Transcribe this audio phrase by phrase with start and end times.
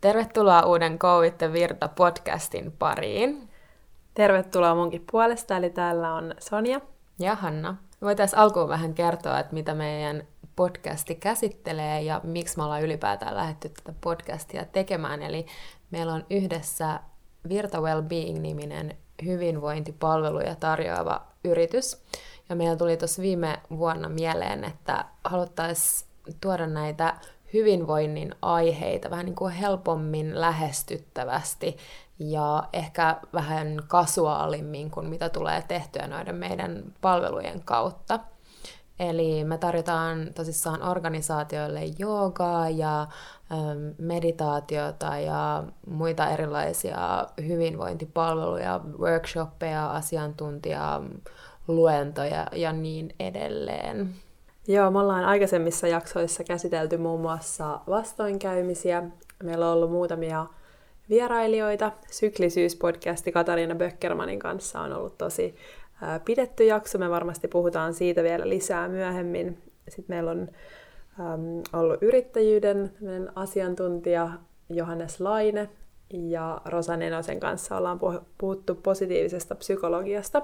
[0.00, 3.48] Tervetuloa uuden Kouvitte Virta podcastin pariin.
[4.14, 6.80] Tervetuloa munkin puolesta, eli täällä on Sonja.
[7.18, 7.76] Ja Hanna.
[8.02, 10.24] Voitaisiin alkuun vähän kertoa, että mitä meidän
[10.56, 15.22] podcasti käsittelee ja miksi me ollaan ylipäätään lähdetty tätä podcastia tekemään.
[15.22, 15.46] Eli
[15.90, 17.00] meillä on yhdessä
[17.48, 22.04] Virta Wellbeing-niminen hyvinvointipalveluja tarjoava yritys.
[22.48, 26.10] Ja meillä tuli tuossa viime vuonna mieleen, että haluttaisiin
[26.40, 27.14] tuoda näitä
[27.52, 31.76] hyvinvoinnin aiheita vähän niin kuin helpommin lähestyttävästi
[32.18, 38.20] ja ehkä vähän kasuaalimmin kuin mitä tulee tehtyä noiden meidän palvelujen kautta.
[38.98, 43.06] Eli me tarjotaan tosissaan organisaatioille joogaa ja
[43.98, 51.02] meditaatiota ja muita erilaisia hyvinvointipalveluja, workshoppeja, asiantuntijaa,
[51.68, 54.14] luentoja ja niin edelleen.
[54.70, 59.02] Joo, me ollaan aikaisemmissa jaksoissa käsitelty muun muassa vastoinkäymisiä.
[59.42, 60.46] Meillä on ollut muutamia
[61.08, 61.92] vierailijoita.
[62.10, 65.56] Syklisyyspodcasti Katariina Böckermanin kanssa on ollut tosi
[66.24, 66.98] pidetty jakso.
[66.98, 69.58] Me varmasti puhutaan siitä vielä lisää myöhemmin.
[69.88, 70.48] Sitten meillä on
[71.72, 72.92] ollut yrittäjyyden
[73.34, 74.30] asiantuntija
[74.70, 75.68] Johannes Laine
[76.10, 78.00] ja Rosa Nenosen kanssa ollaan
[78.38, 80.42] puhuttu positiivisesta psykologiasta.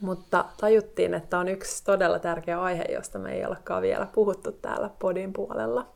[0.00, 4.90] Mutta tajuttiin, että on yksi todella tärkeä aihe, josta me ei olekaan vielä puhuttu täällä
[4.98, 5.86] podin puolella.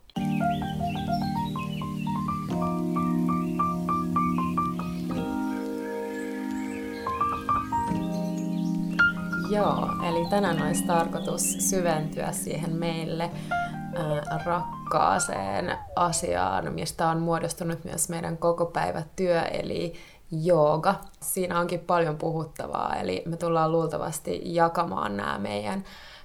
[9.50, 18.08] Joo, eli tänään olisi tarkoitus syventyä siihen meille äh, rakkaaseen asiaan, mistä on muodostunut myös
[18.08, 19.95] meidän koko päivä työ, eli
[20.30, 20.94] jooga.
[21.20, 25.84] Siinä onkin paljon puhuttavaa, eli me tullaan luultavasti jakamaan nämä meidän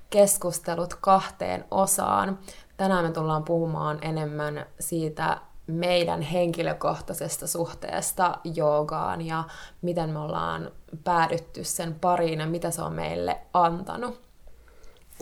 [0.09, 2.39] keskustelut kahteen osaan.
[2.77, 5.37] Tänään me tullaan puhumaan enemmän siitä
[5.67, 9.43] meidän henkilökohtaisesta suhteesta joogaan ja
[9.81, 10.71] miten me ollaan
[11.03, 14.21] päädytty sen pariin ja mitä se on meille antanut.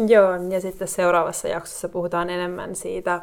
[0.07, 3.21] Joo, ja sitten seuraavassa jaksossa puhutaan enemmän siitä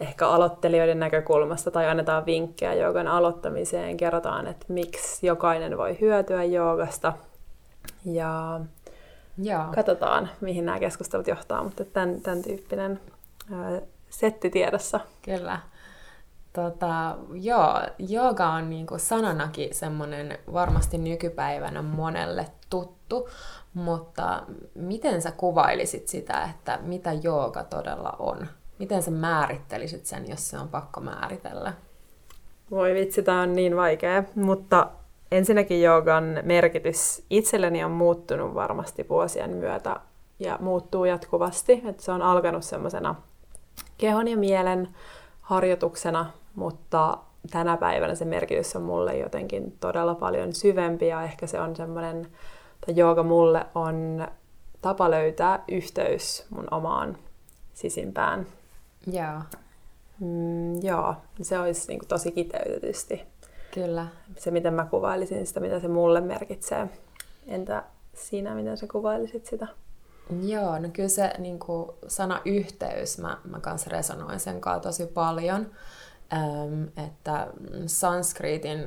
[0.00, 7.12] ehkä aloittelijoiden näkökulmasta tai annetaan vinkkejä joogan aloittamiseen, kerrotaan, että miksi jokainen voi hyötyä joogasta
[8.04, 8.60] ja
[9.38, 9.64] Joo.
[9.74, 13.00] katsotaan, mihin nämä keskustelut johtaa, mutta tämän, tämän tyyppinen
[13.52, 15.00] ää, setti tiedossa.
[15.22, 15.60] Kyllä.
[16.52, 23.28] Tota, joo, jooga on niinku sananakin semmoinen varmasti nykypäivänä monelle tuttu,
[23.74, 24.42] mutta
[24.74, 28.48] miten sä kuvailisit sitä, että mitä jooga todella on?
[28.78, 31.72] Miten sä määrittelisit sen, jos se on pakko määritellä?
[32.70, 34.90] Voi vitsi, tämä on niin vaikea, mutta
[35.32, 39.96] ensinnäkin joogan merkitys itselleni on muuttunut varmasti vuosien myötä
[40.38, 41.82] ja muuttuu jatkuvasti.
[41.86, 43.14] Että se on alkanut semmoisena
[43.98, 44.88] kehon ja mielen
[45.40, 47.18] harjoituksena, mutta
[47.50, 52.28] tänä päivänä se merkitys on mulle jotenkin todella paljon syvempi ja ehkä se on semmoinen,
[52.74, 54.28] että jooga mulle on
[54.82, 57.18] tapa löytää yhteys mun omaan
[57.74, 58.46] sisimpään.
[59.06, 59.42] Joo.
[60.20, 63.22] Mm, joo, se olisi niin kuin tosi kiteytetysti.
[63.74, 64.06] Kyllä.
[64.36, 66.88] Se, miten mä kuvailisin sitä, mitä se mulle merkitsee.
[67.46, 69.66] Entä sinä, miten sä kuvailisit sitä?
[70.42, 75.06] Joo, no kyllä se niin kuin sana yhteys, mä, mä kanssa resonoin sen kanssa tosi
[75.06, 75.66] paljon.
[76.32, 77.46] Ähm, että
[77.86, 78.78] sanskritin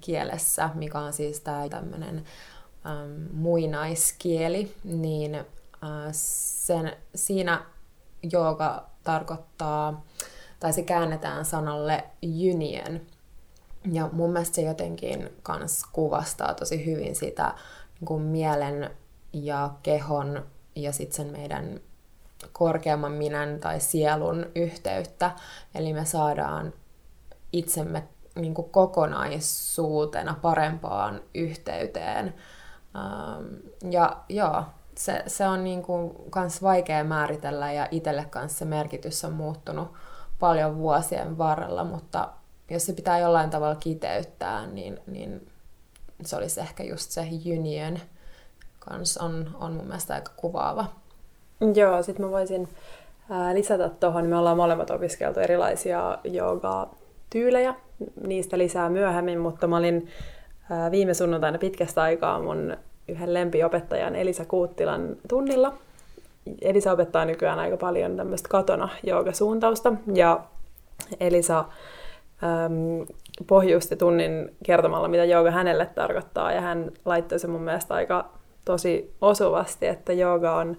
[0.00, 2.24] kielessä, mikä on siis tämä tämmöinen
[2.86, 5.44] ähm, muinaiskieli, niin äh,
[6.12, 7.64] sen, siinä
[8.32, 10.04] jooga tarkoittaa,
[10.60, 13.00] tai se käännetään sanalle union.
[13.92, 17.54] Ja mun mielestä se jotenkin kans kuvastaa tosi hyvin sitä
[18.00, 18.90] niin kuin mielen
[19.32, 20.46] ja kehon
[20.76, 21.80] ja sitten sen meidän
[22.52, 25.30] korkeamman minän tai sielun yhteyttä.
[25.74, 26.72] Eli me saadaan
[27.52, 32.34] itsemme niin kuin kokonaisuutena parempaan yhteyteen.
[32.96, 33.54] Ähm,
[33.92, 34.64] ja joo,
[34.96, 39.88] se, se on niin kuin kans vaikea määritellä ja itselle kanssa se merkitys on muuttunut
[40.38, 42.28] paljon vuosien varrella, mutta
[42.70, 45.46] jos se pitää jollain tavalla kiteyttää, niin, niin
[46.24, 47.98] se olisi ehkä just se union
[48.78, 50.86] kans on, on mun mielestä aika kuvaava.
[51.74, 52.68] Joo, sit mä voisin
[53.30, 57.74] ää, lisätä tuohon, me ollaan molemmat opiskeltu erilaisia jooga-tyylejä,
[58.26, 60.08] niistä lisää myöhemmin, mutta mä olin
[60.70, 62.76] ää, viime sunnuntaina pitkästä aikaa mun
[63.08, 65.74] yhden lempiopettajan Elisa Kuuttilan tunnilla.
[66.60, 70.40] Elisa opettaa nykyään aika paljon tämmöistä katona joogasuuntausta ja
[71.20, 73.06] Elisa äm,
[73.46, 78.28] pohjusti tunnin kertomalla, mitä jooga hänelle tarkoittaa ja hän laittoi se mun mielestä aika
[78.64, 80.76] tosi osuvasti, että jooga on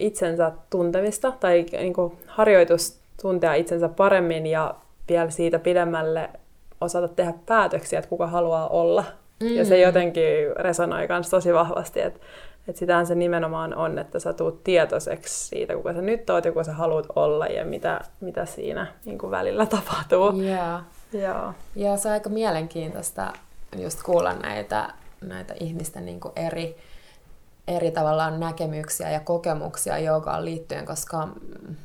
[0.00, 4.74] itsensä tuntemista tai niin kuin harjoitus tuntea itsensä paremmin ja
[5.08, 6.30] vielä siitä pidemmälle
[6.80, 9.04] osata tehdä päätöksiä, että kuka haluaa olla.
[9.42, 9.56] Mm.
[9.56, 12.20] Ja se jotenkin resonoi myös tosi vahvasti, että
[12.68, 16.52] että sitähän se nimenomaan on, että sä tuut tietoiseksi siitä, kuka sä nyt oot ja
[16.52, 20.40] kuka sä haluat olla ja mitä, mitä siinä niin kuin välillä tapahtuu.
[20.40, 20.82] Yeah.
[21.12, 21.54] Joo.
[21.76, 23.32] Ja se on aika mielenkiintoista
[23.78, 24.88] just kuulla näitä,
[25.20, 26.76] näitä ihmisten niin kuin eri,
[27.68, 31.28] eri tavallaan näkemyksiä ja kokemuksia joogaan liittyen, koska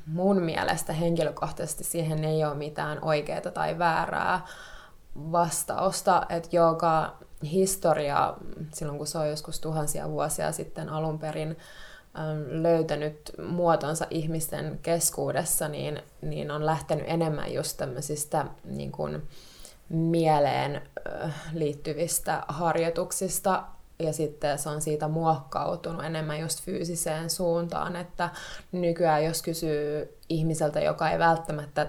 [0.06, 4.42] mun mielestä henkilökohtaisesti siihen ei ole mitään oikeaa tai väärää
[5.16, 8.34] vastausta, että jooga historia,
[8.74, 11.58] silloin kun se on joskus tuhansia vuosia sitten alun perin
[12.48, 19.22] löytänyt muotonsa ihmisten keskuudessa, niin, niin on lähtenyt enemmän just tämmöisistä niin kuin,
[19.90, 20.82] mieleen
[21.54, 23.64] liittyvistä harjoituksista,
[24.00, 28.30] ja sitten se on siitä muokkautunut enemmän just fyysiseen suuntaan, että
[28.72, 31.88] nykyään jos kysyy ihmiseltä, joka ei välttämättä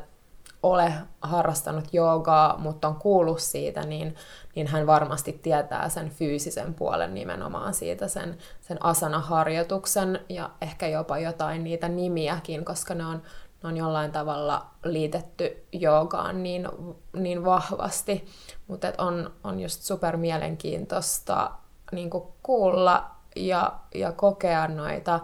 [0.62, 4.16] ole harrastanut joogaa, mutta on kuullut siitä, niin,
[4.54, 11.18] niin hän varmasti tietää sen fyysisen puolen nimenomaan siitä, sen, sen asana-harjoituksen ja ehkä jopa
[11.18, 13.22] jotain niitä nimiäkin, koska ne on,
[13.62, 16.68] ne on jollain tavalla liitetty joogaan niin,
[17.12, 18.26] niin vahvasti.
[18.66, 21.50] Mutta on, on just super mielenkiintoista
[21.92, 22.10] niin
[22.42, 25.20] kuulla ja, ja kokea noita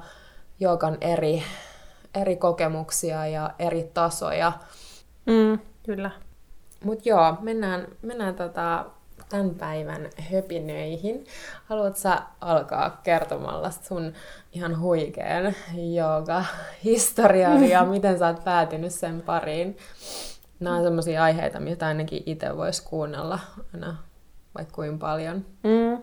[0.61, 1.43] joogan eri,
[2.15, 4.53] eri kokemuksia ja eri tasoja.
[5.26, 6.11] Mm, kyllä.
[6.85, 8.85] Mutta joo, mennään, mennään tota,
[9.29, 11.26] tämän päivän höpinöihin.
[11.65, 14.12] Haluatko sä alkaa kertomalla sun
[14.53, 15.55] ihan huikean
[15.94, 19.76] jooga-historian ja miten sä oot päätynyt sen pariin?
[20.61, 23.38] Nämä on sellaisia aiheita, mitä ainakin itse voisi kuunnella
[23.75, 23.97] aina
[24.55, 25.44] vaikka kuin paljon.
[25.62, 26.03] Mm.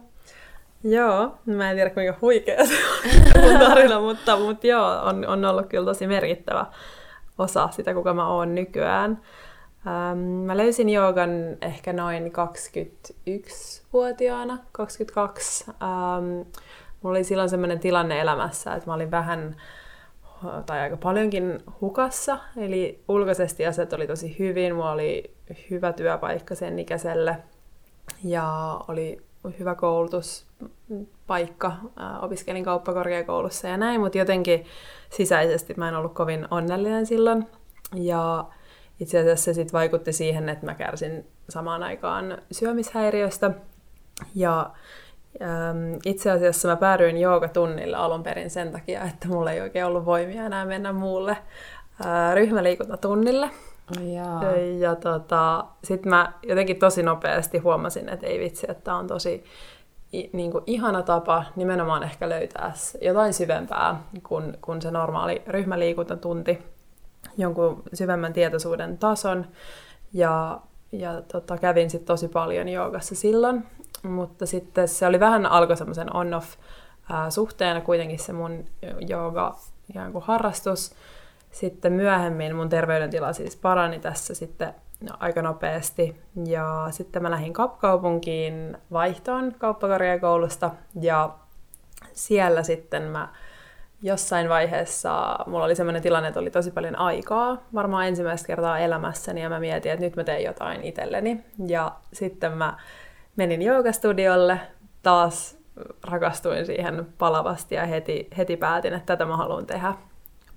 [0.83, 2.73] Joo, mä en tiedä kuinka huikea se
[3.53, 6.65] on tarina, mutta, mutta joo, on, on ollut kyllä tosi merkittävä
[7.41, 9.21] osa sitä, kuka mä oon nykyään.
[9.87, 11.29] Ähm, mä löysin joogan
[11.61, 15.65] ehkä noin 21-vuotiaana, 22.
[15.67, 15.75] Ähm,
[17.01, 19.55] mulla oli silloin sellainen tilanne elämässä, että mä olin vähän
[20.65, 25.33] tai aika paljonkin hukassa, eli ulkoisesti asiat oli tosi hyvin, mulla oli
[25.69, 27.37] hyvä työpaikka sen ikäiselle
[28.23, 29.21] ja oli
[29.59, 29.75] hyvä
[31.31, 31.71] koulutuspaikka,
[32.21, 34.65] opiskelin kauppakorkeakoulussa ja näin, mutta jotenkin
[35.09, 37.47] sisäisesti mä en ollut kovin onnellinen silloin.
[37.95, 38.45] Ja
[38.99, 43.51] itse asiassa se sitten vaikutti siihen, että mä kärsin samaan aikaan syömishäiriöstä.
[44.35, 44.69] Ja
[45.41, 50.05] äm, itse asiassa mä päädyin joogatunnille alun perin sen takia, että mulla ei oikein ollut
[50.05, 51.37] voimia enää mennä muulle
[52.05, 53.49] ää, ryhmäliikuntatunnille.
[53.99, 54.41] Ja,
[54.79, 59.43] ja tota, sitten mä jotenkin tosi nopeasti huomasin, että ei vitsi, että on tosi
[60.33, 66.59] niin kuin ihana tapa nimenomaan ehkä löytää jotain syvempää kuin, kuin se normaali ryhmäliikuntatunti,
[67.37, 69.45] jonkun syvemmän tietoisuuden tason.
[70.13, 70.59] Ja,
[70.91, 73.65] ja tota, kävin sitten tosi paljon joogassa silloin,
[74.03, 76.55] mutta sitten se oli vähän alkoi semmoisen on-off
[77.29, 78.65] suhteena kuitenkin se mun
[79.07, 79.55] jooga
[79.89, 80.95] ikään kuin harrastus.
[81.51, 84.73] Sitten myöhemmin mun terveydentila siis parani tässä sitten
[85.19, 86.21] aika nopeasti.
[86.45, 90.71] Ja sitten mä lähdin kaupunkiin vaihtoon kauppakorkeakoulusta
[91.01, 91.35] ja
[92.13, 93.27] siellä sitten mä
[94.01, 99.41] jossain vaiheessa mulla oli sellainen tilanne, että oli tosi paljon aikaa, varmaan ensimmäistä kertaa elämässäni,
[99.41, 101.45] ja mä mietin, että nyt mä teen jotain itselleni.
[101.67, 102.77] Ja sitten mä
[103.35, 104.59] menin joogastudiolle,
[105.03, 105.57] taas
[106.03, 109.93] rakastuin siihen palavasti ja heti, heti päätin, että tätä mä haluan tehdä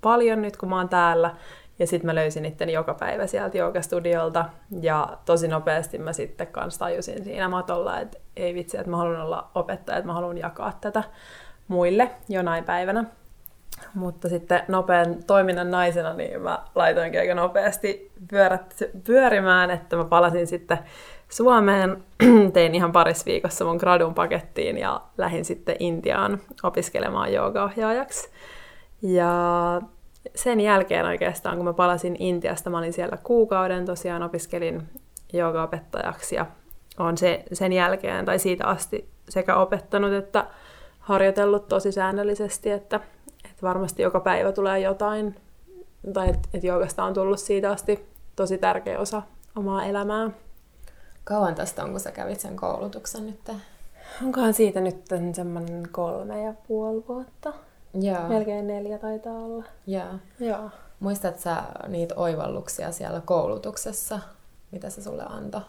[0.00, 1.34] paljon nyt, kun mä oon täällä.
[1.78, 4.44] Ja sitten mä löysin itteni joka päivä sieltä joogastudiolta.
[4.80, 9.20] Ja tosi nopeasti mä sitten kanssa tajusin siinä matolla, että ei vitsi, että mä haluan
[9.20, 11.04] olla opettaja, että mä haluan jakaa tätä
[11.68, 13.04] muille jonain päivänä.
[13.94, 20.46] Mutta sitten nopean toiminnan naisena, niin mä laitoinkin aika nopeasti pyörät pyörimään, että mä palasin
[20.46, 20.78] sitten
[21.28, 22.04] Suomeen,
[22.52, 28.30] tein ihan paris viikossa mun gradun pakettiin ja lähdin sitten Intiaan opiskelemaan joogaohjaajaksi.
[29.02, 29.80] Ja
[30.34, 34.82] sen jälkeen oikeastaan, kun mä palasin Intiasta, mä olin siellä kuukauden, tosiaan opiskelin
[35.32, 36.46] joogaopettajaksi ja
[36.98, 40.46] on se, sen jälkeen tai siitä asti sekä opettanut että
[40.98, 43.00] harjoitellut tosi säännöllisesti, että,
[43.44, 45.36] että varmasti joka päivä tulee jotain,
[46.12, 49.22] tai että, että joogasta on tullut siitä asti tosi tärkeä osa
[49.56, 50.30] omaa elämää.
[51.24, 53.50] Kauan tästä on, kun sä kävit sen koulutuksen nyt?
[54.24, 57.52] Onkohan siitä nyt semmoinen kolme ja puoli vuotta?
[58.00, 58.28] Joo.
[58.28, 59.64] Melkein neljä taitaa olla.
[59.86, 60.04] Joo.
[60.40, 60.70] Joo.
[61.00, 61.56] Muistatko sä
[61.88, 64.18] niitä oivalluksia siellä koulutuksessa,
[64.72, 65.60] mitä se sulle antoi?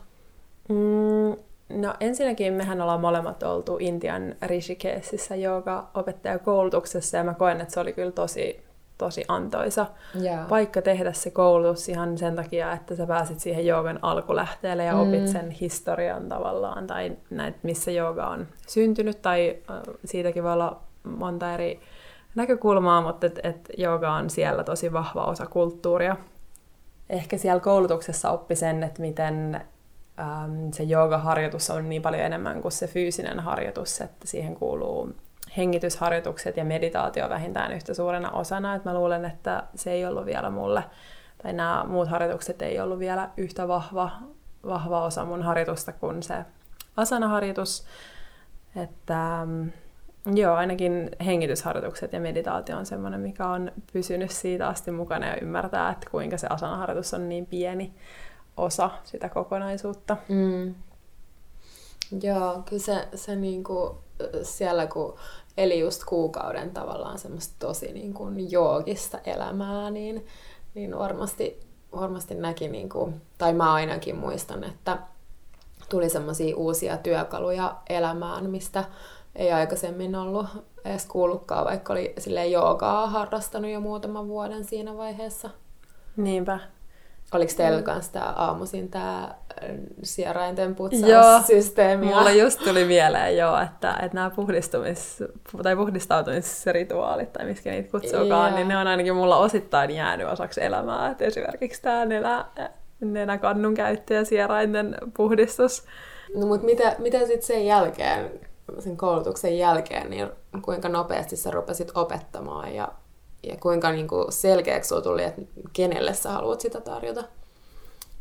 [0.69, 1.35] Mm,
[1.81, 7.79] no ensinnäkin mehän ollaan molemmat oltu Intian Rishikesissa joka opettajakoulutuksessa ja mä koen, että se
[7.79, 8.65] oli kyllä tosi
[8.97, 9.85] tosi antoisa
[10.23, 10.47] Yeah.
[10.47, 14.99] paikka tehdä se koulutus ihan sen takia, että sä pääsit siihen joogan alkulähteelle ja Mm.
[15.01, 20.79] opit sen historian tavallaan, tai näet, missä jooga on syntynyt, tai äh, siitäkin voi olla
[21.03, 21.79] monta eri
[22.35, 26.17] näkökulmaa, mutta et, et jooga on siellä tosi vahva osa kulttuuria.
[27.09, 29.55] Ehkä siellä koulutuksessa oppi sen, että miten
[30.19, 35.15] äm, se joogaharjoitus on niin paljon enemmän kuin se fyysinen harjoitus, että siihen kuuluu
[35.57, 38.75] hengitysharjoitukset ja meditaatio vähintään yhtä suurena osana.
[38.75, 40.83] Et mä luulen, että se ei ollut vielä mulle,
[41.43, 44.11] tai nämä muut harjoitukset ei ollut vielä yhtä vahva,
[44.67, 46.35] vahva osa mun harjoitusta kuin se
[46.97, 47.85] asana-harjoitus.
[48.75, 49.71] Että äm,
[50.33, 55.91] joo, ainakin hengitysharjoitukset ja meditaatio on semmoinen, mikä on pysynyt siitä asti mukana ja ymmärtää,
[55.91, 57.93] että kuinka se asana-harjoitus on niin pieni
[58.57, 60.17] osa sitä kokonaisuutta.
[60.29, 60.75] Mm.
[62.21, 63.97] Joo, kyllä se, se niinku,
[64.43, 65.15] siellä kun
[65.57, 70.25] eli just kuukauden tavallaan semmoista tosi niinku joogista elämää, niin,
[70.73, 71.59] niin varmasti,
[71.95, 74.97] varmasti näki, niinku, tai mä ainakin muistan, että
[75.89, 78.83] tuli semmoisia uusia työkaluja elämään, mistä
[79.35, 80.45] ei aikaisemmin ollut
[80.85, 85.49] edes kuullutkaan, vaikka oli silleen joogaa harrastanut jo muutaman vuoden siinä vaiheessa.
[86.17, 86.59] Niinpä.
[87.33, 89.35] Oliko teillä kanssa tämä aamuisin tämä
[90.03, 90.75] sierainten Joo.
[90.75, 92.05] putsaussysteemi?
[92.05, 98.49] Mulla just tuli mieleen jo, että, että nämä puhdistumis- tai puhdistautumisrituaalit, tai miskä niitä kutsuukaan,
[98.49, 98.55] Joo.
[98.55, 101.11] niin ne on ainakin mulla osittain jäänyt osaksi elämää.
[101.11, 102.45] Että esimerkiksi tämä nenä,
[103.01, 105.83] nenäkannun käyttö ja sierainten puhdistus.
[106.35, 108.31] No mutta mitä, mitä sitten sen jälkeen,
[108.79, 110.29] sen koulutuksen jälkeen, niin
[110.61, 112.87] kuinka nopeasti sä rupesit opettamaan ja,
[113.43, 115.41] ja kuinka niinku selkeäksi sulla tuli, että
[115.73, 117.23] kenelle sä haluat sitä tarjota?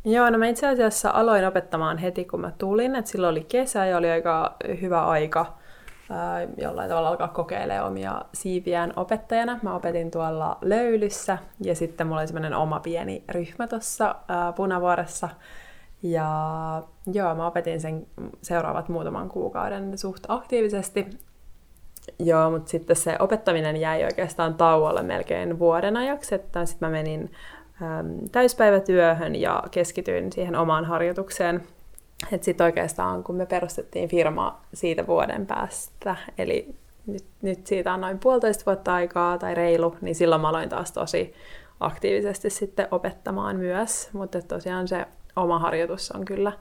[0.05, 2.95] Joo, no mä itse asiassa aloin opettamaan heti, kun mä tulin.
[2.95, 5.45] Et silloin oli kesä ja oli aika hyvä aika
[6.09, 9.59] ää, jollain tavalla alkaa kokeilemaan omia siipiään opettajana.
[9.61, 14.15] Mä opetin tuolla löylyssä ja sitten mulla oli semmoinen oma pieni ryhmä tuossa
[14.55, 15.29] Punavuoressa.
[16.11, 16.83] Ja
[17.13, 18.07] joo, mä opetin sen
[18.41, 21.05] seuraavat muutaman kuukauden suht aktiivisesti.
[22.19, 27.31] Joo, mutta sitten se opettaminen jäi oikeastaan tauolle melkein vuoden ajaksi, että sitten mä menin
[27.81, 31.63] äm, täyspäivätyöhön ja keskityin siihen omaan harjoitukseen.
[32.41, 38.19] Sitten oikeastaan, kun me perustettiin firma siitä vuoden päästä, eli nyt, nyt siitä on noin
[38.19, 41.33] puolitoista vuotta aikaa tai reilu, niin silloin mä aloin taas tosi
[41.79, 45.05] aktiivisesti sitten opettamaan myös, mutta tosiaan se
[45.35, 46.51] oma harjoitus on kyllä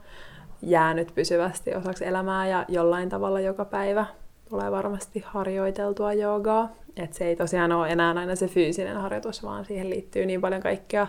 [0.63, 4.07] jäänyt pysyvästi osaksi elämää ja jollain tavalla joka päivä
[4.49, 6.69] tulee varmasti harjoiteltua joogaa.
[6.97, 10.63] Et se ei tosiaan ole enää aina se fyysinen harjoitus, vaan siihen liittyy niin paljon
[10.63, 11.07] kaikkea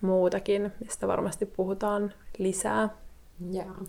[0.00, 2.88] muutakin, mistä varmasti puhutaan lisää.
[3.50, 3.86] Joo.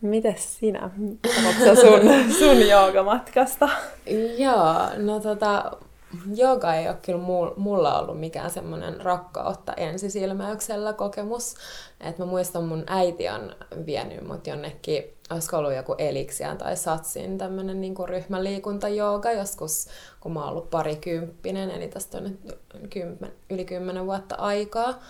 [0.00, 0.90] Mites sinä?
[1.44, 2.00] Oletko sun,
[2.38, 3.68] sun joogamatkasta?
[4.38, 5.72] Joo, no tota,
[6.34, 7.20] Jooga ei ole kyllä
[7.56, 11.54] mulla ollut mikään semmoinen rakkautta ensisilmäyksellä kokemus.
[12.00, 17.38] Et mä muistan, mun äiti on vienyt mut jonnekin, olisiko ollut joku Eliksian tai Satsin
[17.38, 19.86] tämmönen niinku ryhmäliikuntajooga joskus,
[20.20, 22.58] kun mä oon ollut parikymppinen, eli tästä on nyt
[22.90, 25.02] kymmen, yli kymmenen vuotta aikaa.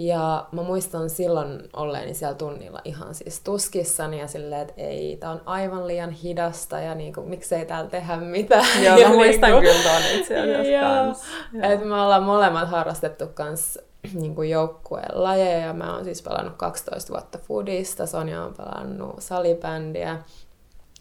[0.00, 5.30] Ja mä muistan silloin olleeni siellä tunnilla ihan siis tuskissani ja silleen, että ei, tää
[5.30, 8.84] on aivan liian hidasta ja niinku, miksei täällä tehdä mitään.
[8.84, 11.72] Joo, ja mä muistan niinku, kyllä tuon itse asiassa Joo.
[11.72, 13.78] Et me ollaan molemmat harrastettu kans
[14.14, 15.72] niinku joukkueen lajeja.
[15.72, 20.18] Mä oon siis pelannut 12 vuotta foodista, Sonja on pelannut salibändiä.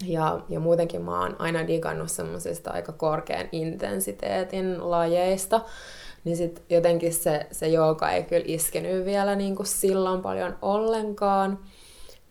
[0.06, 5.62] Ja, ja muutenkin mä oon aina digannut semmosista aika korkean intensiteetin lajeista.
[6.28, 11.60] Niin sit jotenkin se, se jooga ei kyllä iskenyt vielä niinku silloin paljon ollenkaan.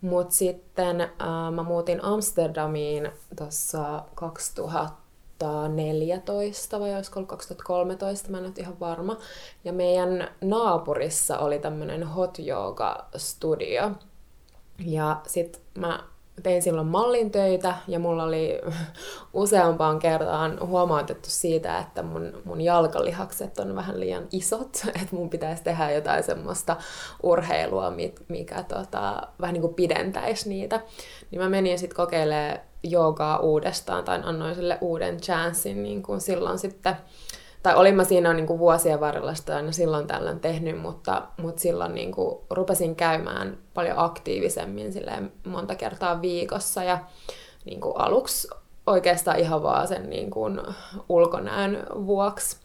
[0.01, 8.53] Mutta sitten ää, mä muutin Amsterdamiin tuossa 2014 vai olisiko ollut 2013, mä en ole
[8.57, 9.17] ihan varma.
[9.63, 13.91] Ja meidän naapurissa oli tämmönen hot yoga studio.
[14.85, 16.03] Ja sit mä
[16.43, 18.61] tein silloin mallin töitä ja mulla oli
[19.33, 25.63] useampaan kertaan huomautettu siitä, että mun, mun jalkalihakset on vähän liian isot, että mun pitäisi
[25.63, 26.75] tehdä jotain semmoista
[27.23, 27.93] urheilua,
[28.27, 30.81] mikä tota, vähän niin kuin pidentäisi niitä.
[31.31, 36.59] Niin mä menin sitten kokeilemaan joogaa uudestaan tai annoin sille uuden chanssin niin kuin silloin
[36.59, 36.95] sitten
[37.63, 41.61] tai olin mä siinä niin kuin vuosien varrella sitä aina silloin tällöin tehnyt, mutta, mutta
[41.61, 46.99] silloin niin kuin rupesin käymään paljon aktiivisemmin silleen monta kertaa viikossa ja
[47.65, 48.47] niin kuin aluksi
[48.87, 50.61] oikeastaan ihan vaan sen niin kuin
[51.09, 52.57] ulkonäön vuoksi.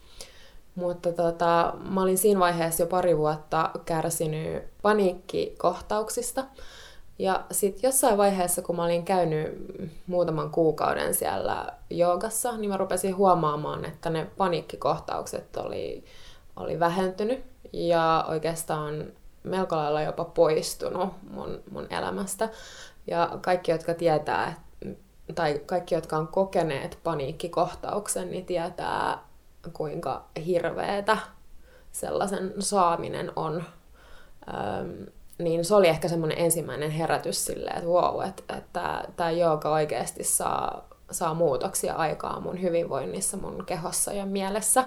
[0.74, 6.44] Mutta tota, mä olin siinä vaiheessa jo pari vuotta kärsinyt paniikkikohtauksista.
[7.22, 9.66] Ja sitten jossain vaiheessa, kun mä olin käynyt
[10.06, 16.04] muutaman kuukauden siellä joogassa, niin mä rupesin huomaamaan, että ne paniikkikohtaukset oli,
[16.56, 19.04] oli vähentynyt ja oikeastaan
[19.42, 22.48] melko lailla jopa poistunut mun, mun elämästä.
[23.06, 24.64] Ja kaikki, jotka tietää,
[25.34, 29.18] tai kaikki, jotka on kokeneet paniikkikohtauksen, niin tietää,
[29.72, 31.18] kuinka hirveetä
[31.92, 33.64] sellaisen saaminen on.
[34.48, 35.06] Öm,
[35.38, 40.24] niin se oli ehkä semmoinen ensimmäinen herätys silleen, että wow, että, että tämä jooga oikeasti
[40.24, 44.84] saa, saa muutoksia aikaa mun hyvinvoinnissa, mun kehossa ja mielessä.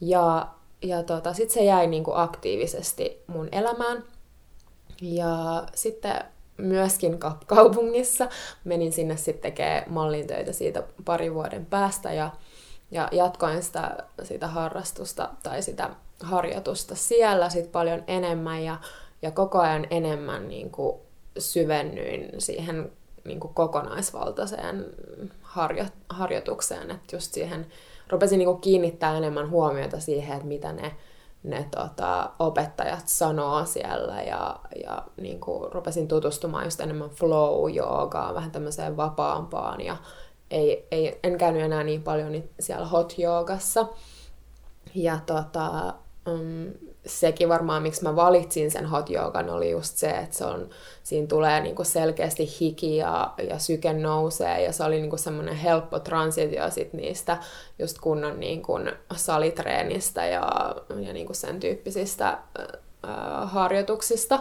[0.00, 0.48] Ja,
[0.82, 4.04] ja tota, sitten se jäi niinku aktiivisesti mun elämään.
[5.02, 6.24] Ja sitten
[6.56, 8.28] myöskin kaupungissa
[8.64, 12.30] menin sinne sitten tekemään mallintöitä siitä pari vuoden päästä ja,
[12.90, 15.90] ja jatkoin sitä, sitä harrastusta tai sitä
[16.22, 18.76] harjoitusta siellä sit paljon enemmän ja
[19.22, 20.96] ja koko ajan enemmän niin kuin
[21.38, 22.92] syvennyin siihen
[23.24, 24.86] niin kuin kokonaisvaltaiseen
[25.42, 27.66] harjo- harjoitukseen, että just siihen
[28.08, 30.96] rupesin niin kuin kiinnittää enemmän huomiota siihen, että mitä ne,
[31.42, 34.22] ne tota, opettajat sanoo siellä.
[34.22, 39.80] Ja, ja niin kuin rupesin tutustumaan just enemmän flow-joogaan, vähän tämmöiseen vapaampaan.
[39.80, 39.96] Ja
[40.50, 43.86] ei, ei, en käynyt enää niin paljon siellä hot-joogassa.
[44.94, 45.94] Ja tota,
[46.28, 50.70] um, sekin varmaan, miksi mä valitsin sen hot yogan, oli just se, että se on,
[51.02, 55.98] siinä tulee niinku selkeästi hiki ja, ja syke nousee, ja se oli niinku semmoinen helppo
[55.98, 57.38] transitio sit niistä
[57.78, 58.72] just kunnon niinku
[59.16, 64.34] salitreenistä ja, ja niinku sen tyyppisistä äh, harjoituksista.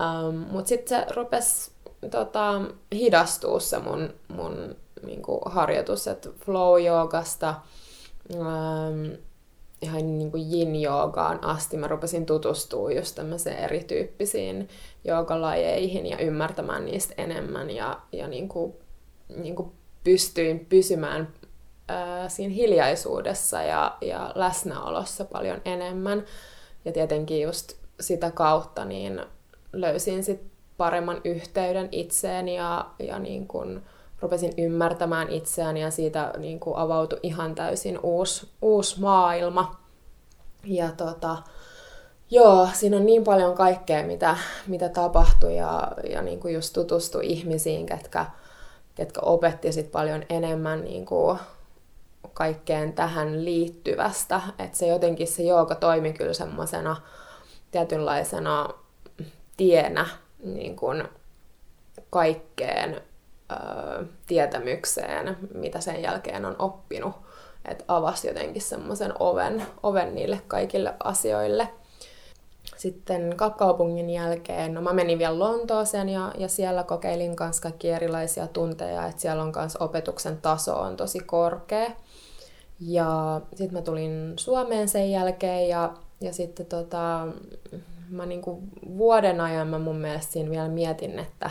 [0.00, 1.70] Ähm, Mutta sitten se rupesi
[2.10, 2.60] tota,
[2.92, 7.54] hidastua se mun, mun niinku, harjoitus, että flow-joogasta
[8.34, 9.12] ähm,
[9.86, 14.68] ihan niin kuin yin-joogaan asti mä rupesin tutustua just tämmöiseen erityyppisiin
[15.04, 18.74] joogalajeihin ja ymmärtämään niistä enemmän ja, ja niin kuin,
[19.36, 19.72] niin kuin
[20.04, 21.28] pystyin pysymään
[21.88, 26.24] ää, siinä hiljaisuudessa ja, ja läsnäolossa paljon enemmän.
[26.84, 29.22] Ja tietenkin just sitä kautta niin
[29.72, 30.40] löysin sit
[30.76, 33.82] paremman yhteyden itseen ja, ja niin kuin,
[34.20, 39.80] rupesin ymmärtämään itseäni ja siitä niin kuin avautui ihan täysin uusi, uusi maailma.
[40.64, 41.36] Ja tota,
[42.30, 47.26] joo, siinä on niin paljon kaikkea, mitä, mitä tapahtui ja, ja niin kuin just tutustui
[47.26, 48.26] ihmisiin, ketkä,
[48.94, 51.38] ketkä opetti sit paljon enemmän niin kuin
[52.34, 54.40] kaikkeen tähän liittyvästä.
[54.58, 56.96] Että se jotenkin se jooga toimi kyllä semmoisena
[57.70, 58.68] tietynlaisena
[59.56, 60.06] tienä
[60.44, 61.08] niin kuin
[62.10, 63.02] kaikkeen
[64.26, 67.14] tietämykseen, mitä sen jälkeen on oppinut.
[67.64, 71.68] Että avasi jotenkin semmoisen oven, oven niille kaikille asioille.
[72.76, 78.46] Sitten kaupungin jälkeen, no mä menin vielä Lontooseen ja, ja siellä kokeilin kanssa kaikki erilaisia
[78.46, 81.90] tunteja, että siellä on myös opetuksen taso on tosi korkea.
[82.80, 87.26] Ja sitten mä tulin Suomeen sen jälkeen ja, ja sitten tota,
[88.08, 88.62] mä niinku
[88.98, 91.50] vuoden ajan mä mun mielestä siinä vielä mietin, että,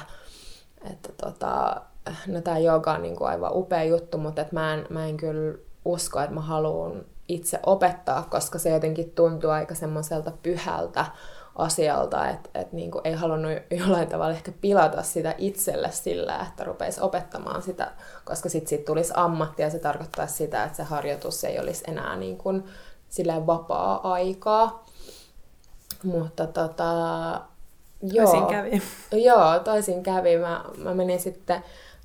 [0.91, 1.81] että tota,
[2.27, 5.17] no tämä jooga on niin kuin aivan upea juttu, mutta et mä, en, mä en
[5.17, 11.05] kyllä usko, että mä haluan itse opettaa, koska se jotenkin tuntuu aika semmoiselta pyhältä
[11.55, 17.01] asialta, että et niinku ei halunnut jollain tavalla ehkä pilata sitä itselle sillä, että rupeisi
[17.01, 17.91] opettamaan sitä,
[18.25, 22.15] koska sitten sit tulisi ammatti ja se tarkoittaa sitä, että se harjoitus ei olisi enää
[22.15, 22.63] niin kuin
[23.09, 24.85] silleen vapaa-aikaa.
[26.03, 26.85] Mutta tota,
[28.01, 28.25] Joo.
[28.25, 28.81] Toisin kävi.
[29.23, 30.37] Joo, toisin kävi.
[30.37, 31.63] Mä, mä menin sitten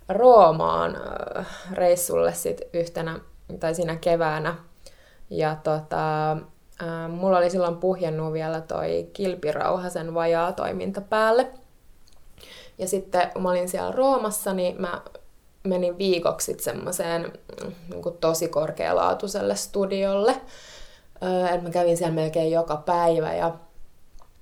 [0.09, 0.96] Roomaan
[1.38, 3.20] äh, reissulle sit yhtenä,
[3.61, 4.55] tai siinä keväänä.
[5.31, 11.46] Ja tota, äh, mulla oli silloin puhjennut vielä toi kilpirauhasen vajaa toiminta päälle.
[12.79, 15.03] Ja sitten kun mä olin siellä Roomassa, niin mä
[15.64, 17.33] menin viikoksi semmoiseen
[17.88, 20.31] niin tosi korkealaatuiselle studiolle.
[21.22, 23.55] Äh, mä kävin siellä melkein joka päivä ja,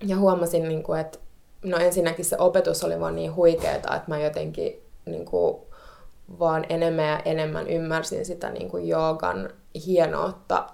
[0.06, 1.18] ja huomasin, niin kuin, että
[1.64, 5.56] no ensinnäkin se opetus oli vaan niin huikeeta, että mä jotenkin niin kuin,
[6.38, 9.50] vaan enemmän ja enemmän ymmärsin sitä niin kuin joogan
[9.86, 10.66] hienoutta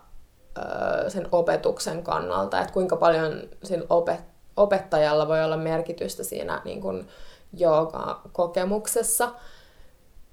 [0.58, 6.80] öö, sen opetuksen kannalta, että kuinka paljon sillä opet- opettajalla voi olla merkitystä siinä niin
[6.80, 7.08] kuin
[7.52, 9.28] jooga-kokemuksessa.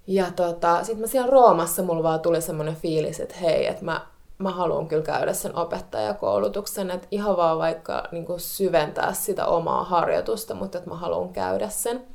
[0.08, 4.08] Ja tota, sitten mä siellä Roomassa mulla vaan tuli semmoinen fiilis, että hei, että mä,
[4.42, 9.84] mä haluan kyllä käydä sen opettajakoulutuksen, että ihan vaan vaikka niin kuin syventää sitä omaa
[9.84, 12.08] harjoitusta, mutta että mä haluan käydä sen.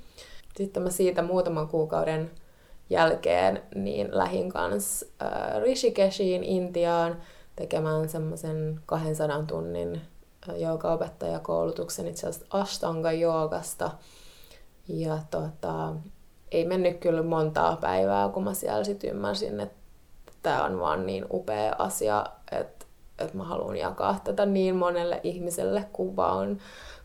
[0.57, 2.31] Sitten mä siitä muutaman kuukauden
[2.91, 7.17] jälkeen niin lähin kanssa äh, Rishikeshiin Intiaan
[7.57, 10.01] tekemään semmoisen 200 tunnin
[10.57, 13.91] joogaopettajakoulutuksen itse asiassa Ashtanga joogasta.
[14.89, 15.95] Ja tota,
[16.51, 19.76] ei mennyt kyllä montaa päivää, kun mä siellä sitten ymmärsin, että
[20.47, 22.87] tämä on vaan niin upea asia, että,
[23.19, 26.59] että mä haluan jakaa tätä niin monelle ihmiselle, kuin vaan,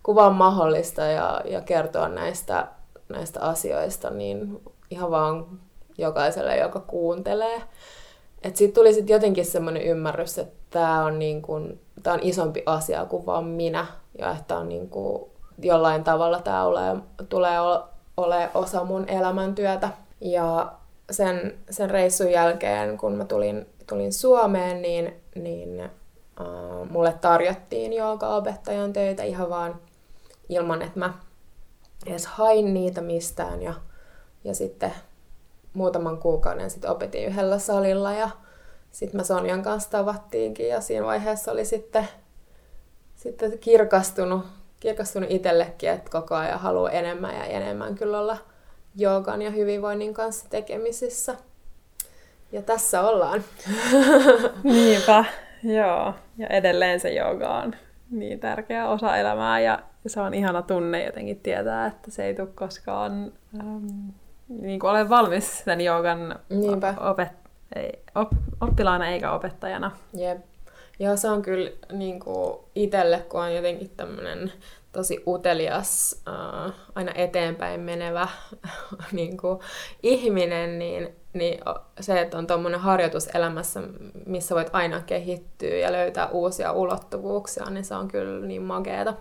[0.04, 2.68] kun vaan mahdollista ja, ja kertoa näistä,
[3.10, 5.60] näistä asioista, niin ihan vaan
[5.98, 7.62] jokaiselle, joka kuuntelee.
[8.44, 12.64] Että siitä tuli sitten jotenkin semmoinen ymmärrys, että tämä on, niin kun, tää on isompi
[12.66, 13.86] asia kuin vaan minä.
[14.20, 15.30] Ja että on niin kun,
[15.62, 16.64] jollain tavalla tämä
[17.30, 17.60] tulee
[18.18, 19.90] ole osa mun elämäntyötä.
[20.22, 20.72] Ja
[21.12, 25.90] sen, sen reissun jälkeen, kun mä tulin, tulin Suomeen, niin, niin
[26.40, 27.92] uh, mulle tarjottiin
[28.38, 29.82] opettajan töitä ihan vaan
[30.50, 31.14] ilman, että mä
[32.06, 33.62] edes hain niitä mistään.
[33.62, 33.74] Ja,
[34.44, 34.94] ja sitten
[35.74, 38.30] muutaman kuukauden sitten opetin yhdellä salilla ja
[38.92, 42.08] sitten mä Sonjan kanssa tavattiinkin ja siinä vaiheessa oli sitten,
[43.16, 44.46] sitten kirkastunut,
[44.80, 48.38] kirkastunut itsellekin, että koko ajan haluaa enemmän ja enemmän kyllä olla
[48.96, 51.36] joogan ja hyvinvoinnin kanssa tekemisissä.
[52.52, 53.44] Ja tässä ollaan.
[54.64, 55.26] Niinpä,
[55.64, 56.14] joo.
[56.38, 57.76] Ja edelleen se jooga on
[58.12, 62.48] niin tärkeä osa elämää ja se on ihana tunne jotenkin tietää, että se ei tule
[62.56, 63.86] koskaan ähm,
[64.60, 66.40] niin kuin olen valmis sen joogan
[67.00, 67.32] opet,
[67.76, 68.28] ei, op,
[68.62, 69.92] oppilaana eikä opettajana.
[70.14, 70.38] Jep.
[71.00, 74.52] Ja se on kyllä niin kuin itselle, kun on jotenkin tämmöinen
[74.92, 78.28] tosi utelias, äh, aina eteenpäin menevä
[79.12, 79.60] niin kuin
[80.04, 81.60] ihminen, niin, niin
[82.00, 83.82] se, että on tuommoinen harjoitus elämässä,
[84.26, 89.14] missä voit aina kehittyä ja löytää uusia ulottuvuuksia, niin se on kyllä niin makeeta.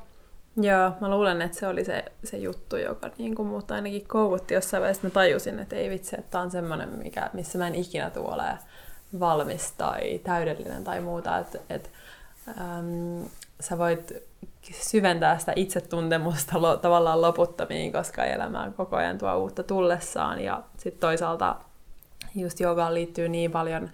[0.56, 4.54] Joo, mä luulen, että se oli se, se juttu, joka niin kuin mut ainakin koukutti
[4.54, 5.06] jossain vaiheessa.
[5.06, 8.44] Mä tajusin, että ei vitsi, että tää on semmoinen, mikä, missä mä en ikinä tule
[9.20, 11.38] valmis tai täydellinen tai muuta.
[11.38, 11.90] Että et,
[12.48, 13.28] äm,
[13.60, 14.29] sä voit
[14.72, 16.52] syventää sitä itsetuntemusta
[16.82, 20.40] tavallaan loputtomiin, koska elämään koko ajan tuo uutta tullessaan.
[20.40, 21.56] Ja sitten toisaalta
[22.34, 23.90] just joogaan liittyy niin paljon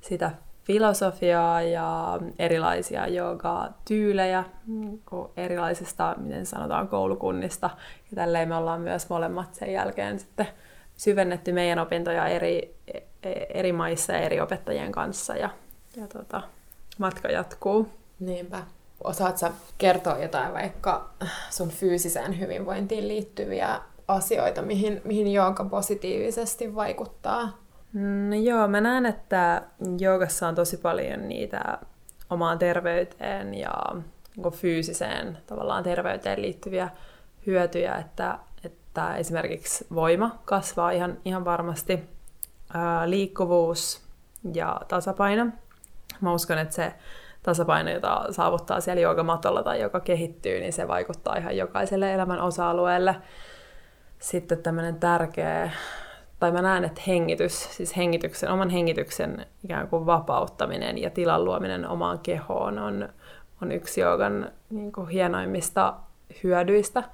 [0.00, 0.30] sitä
[0.64, 5.02] filosofiaa ja erilaisia jooga-tyylejä niin
[5.36, 7.70] erilaisista, miten sanotaan, koulukunnista.
[8.10, 10.46] Ja tälleen me ollaan myös molemmat sen jälkeen sitten
[10.96, 12.76] syvennetty meidän opintoja eri,
[13.54, 15.50] eri maissa ja eri opettajien kanssa ja,
[15.96, 16.42] ja tota,
[16.98, 17.88] matka jatkuu.
[18.20, 18.62] Niinpä.
[19.04, 19.46] Osaatko
[19.78, 21.10] kertoa jotain vaikka
[21.50, 27.58] sun fyysiseen hyvinvointiin liittyviä asioita, mihin, mihin jooga positiivisesti vaikuttaa?
[28.28, 29.62] No joo, mä näen, että
[29.98, 31.78] joogassa on tosi paljon niitä
[32.30, 33.74] omaan terveyteen ja
[34.36, 36.88] niin fyysiseen tavallaan terveyteen liittyviä
[37.46, 42.08] hyötyjä, että, että esimerkiksi voima kasvaa ihan, ihan varmasti,
[42.74, 44.00] ää, liikkuvuus
[44.54, 45.46] ja tasapaino.
[46.20, 46.92] Mä uskon, että se
[47.42, 53.16] tasapaino, jota saavuttaa siellä joogamatolla tai joka kehittyy, niin se vaikuttaa ihan jokaiselle elämän osa-alueelle.
[54.18, 55.70] Sitten tämmöinen tärkeä
[56.40, 61.88] tai mä näen, että hengitys, siis hengityksen, oman hengityksen ikään kuin vapauttaminen ja tilan luominen
[61.88, 63.08] omaan kehoon on,
[63.62, 65.94] on yksi joogan niin kuin hienoimmista
[66.42, 67.04] hyödyistä.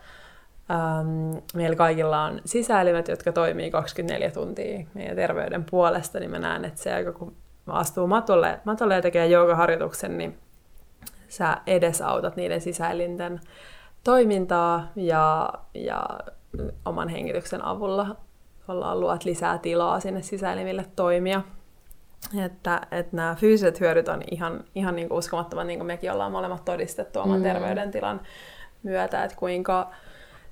[0.70, 6.64] Ähm, meillä kaikilla on sisäelimet, jotka toimii 24 tuntia meidän terveyden puolesta, niin mä näen,
[6.64, 7.12] että se aika
[7.66, 10.38] astuu matolle, matolle ja tekee joogaharjoituksen, niin
[11.29, 13.40] sä edesautat niiden sisäelinten
[14.05, 16.09] toimintaa ja, ja
[16.85, 18.16] oman hengityksen avulla
[18.68, 21.42] ollaan luot lisää tilaa sinne sisäelimille toimia.
[22.44, 26.33] Että, että nämä fyysiset hyödyt on ihan, ihan niin kuin uskomattoman, niin kuin mekin ollaan
[26.33, 27.42] molemmat todistettu oman mm.
[27.42, 28.20] terveydentilan
[28.83, 29.90] myötä, että kuinka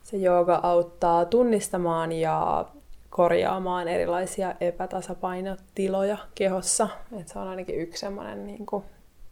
[0.02, 2.66] se jooga auttaa tunnistamaan ja
[3.14, 6.88] korjaamaan erilaisia epätasapainotiloja kehossa.
[7.20, 8.84] Että se on ainakin yksi semmoinen niin kuin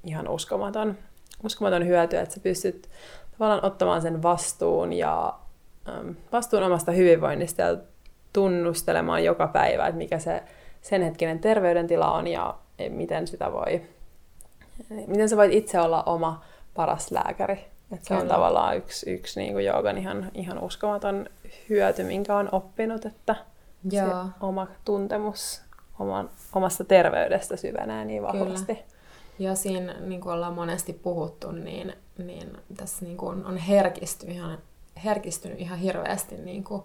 [0.05, 0.99] ihan uskomaton,
[1.45, 2.89] uskomaton hyöty, että sä pystyt
[3.33, 5.35] tavallaan ottamaan sen vastuun ja
[6.33, 7.77] vastuun omasta hyvinvoinnista ja
[8.33, 10.43] tunnustelemaan joka päivä, että mikä se
[10.83, 12.55] sen hetkinen terveydentila on ja
[12.89, 13.83] miten sitä voi,
[15.07, 17.65] miten sä voit itse olla oma paras lääkäri.
[17.93, 21.27] Että se on tavallaan yksi, yksi niin kuin joogan ihan, ihan uskomaton
[21.69, 23.37] hyöty, minkä on oppinut, että
[23.91, 24.07] Joo.
[24.07, 25.63] se oma tuntemus
[25.99, 28.75] oman, omasta terveydestä syvenee niin vahvasti.
[28.75, 28.87] Kyllä.
[29.39, 34.59] Ja siinä, niin kuin ollaan monesti puhuttu, niin, niin tässä niin kuin on herkistynyt ihan,
[35.05, 36.83] herkistynyt ihan hirveästi niin kuin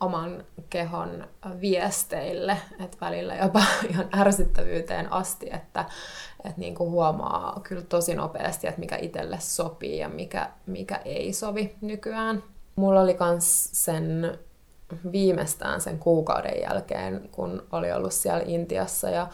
[0.00, 1.26] oman kehon
[1.60, 5.84] viesteille, että välillä jopa ihan ärsyttävyyteen asti, että,
[6.44, 11.32] että niin kuin huomaa kyllä tosi nopeasti, että mikä itselle sopii ja mikä, mikä ei
[11.32, 12.42] sovi nykyään.
[12.76, 14.38] Mulla oli myös sen
[15.12, 19.26] viimeistään sen kuukauden jälkeen, kun oli ollut siellä Intiassa ja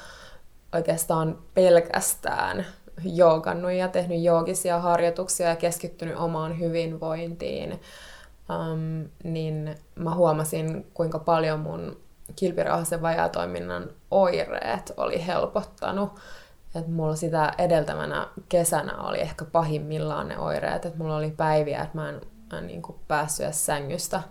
[0.74, 2.66] oikeastaan pelkästään
[3.04, 7.80] joogannut ja tehnyt joogisia harjoituksia ja keskittynyt omaan hyvinvointiin
[8.50, 12.00] um, niin mä huomasin, kuinka paljon mun
[12.36, 16.12] kilpirauhasen vajaatoiminnan oireet oli helpottanut.
[16.74, 21.98] Et mulla sitä edeltävänä kesänä oli ehkä pahimmillaan ne oireet, että mulla oli päiviä, että
[21.98, 22.20] mä en,
[22.52, 24.22] mä en niin päässyt sängystä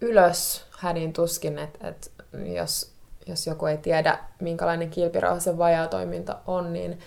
[0.00, 2.10] ylös hädin tuskin, että, että
[2.56, 2.92] jos,
[3.26, 6.98] jos joku ei tiedä, minkälainen kilpirauhasen vajaatoiminta on, niin,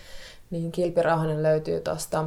[0.50, 2.26] niin kilpirauhanen löytyy tuosta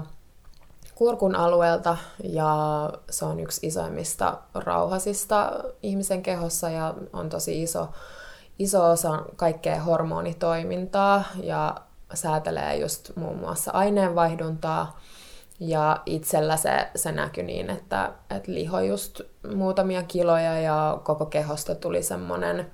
[0.95, 5.53] kurkun alueelta ja se on yksi isoimmista rauhasista
[5.83, 7.89] ihmisen kehossa ja on tosi iso,
[8.59, 11.77] iso osa kaikkea hormonitoimintaa ja
[12.15, 15.01] säätelee just muun muassa aineenvaihduntaa.
[15.61, 19.21] Ja itsellä se, se näkyi niin, että, että liho just
[19.55, 22.71] muutamia kiloja ja koko kehosta tuli semmoinen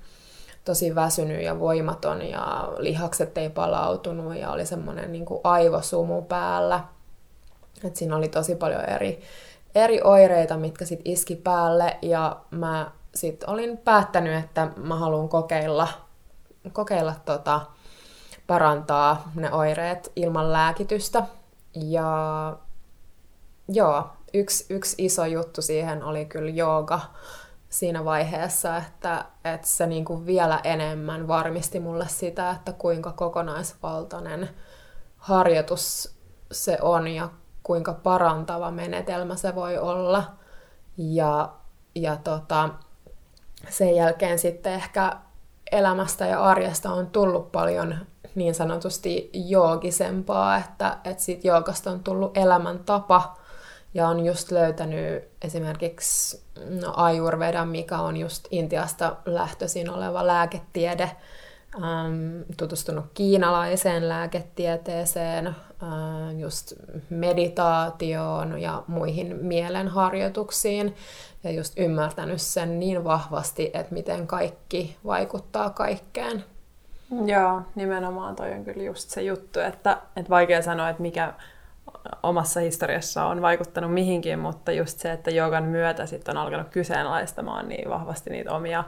[0.65, 6.81] tosi väsynyt ja voimaton ja lihakset ei palautunut ja oli semmoinen niin aivosumu päällä–
[7.85, 9.21] et siinä oli tosi paljon eri,
[9.75, 15.89] eri oireita, mitkä sit iski päälle ja mä sit olin päättänyt, että mä haluan kokeilla,
[16.73, 17.61] kokeilla tota,
[18.47, 21.23] parantaa ne oireet ilman lääkitystä.
[21.75, 22.57] Ja
[23.75, 27.01] joo, yksi, yksi iso juttu siihen oli kyllä jooga
[27.69, 34.49] siinä vaiheessa, että, että se niinku vielä enemmän varmisti mulle sitä, että kuinka kokonaisvaltainen
[35.17, 36.15] harjoitus
[36.53, 37.29] se on ja
[37.63, 40.25] kuinka parantava menetelmä se voi olla.
[40.97, 41.53] Ja,
[41.95, 42.69] ja tota,
[43.69, 45.17] sen jälkeen sitten ehkä
[45.73, 47.95] elämästä ja arjesta on tullut paljon
[48.35, 53.37] niin sanotusti joogisempaa, että, että siitä joogasta on tullut elämäntapa
[53.95, 56.43] ja on just löytänyt esimerkiksi
[56.83, 61.11] no, Ayurveda, mikä on just Intiasta lähtöisin oleva lääketiede,
[61.75, 65.55] ähm, tutustunut kiinalaiseen lääketieteeseen, äh,
[66.39, 66.73] just
[67.11, 70.95] meditaatioon ja muihin mielenharjoituksiin
[71.45, 76.45] ja just ymmärtänyt sen niin vahvasti, että miten kaikki vaikuttaa kaikkeen.
[77.27, 81.35] Joo, nimenomaan toi on kyllä just se juttu, että, että vaikea sanoa, että mikä
[82.23, 87.69] omassa historiassa on vaikuttanut mihinkin, mutta just se, että joogan myötä sitten on alkanut kyseenalaistamaan
[87.69, 88.85] niin vahvasti niitä omia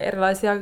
[0.00, 0.52] erilaisia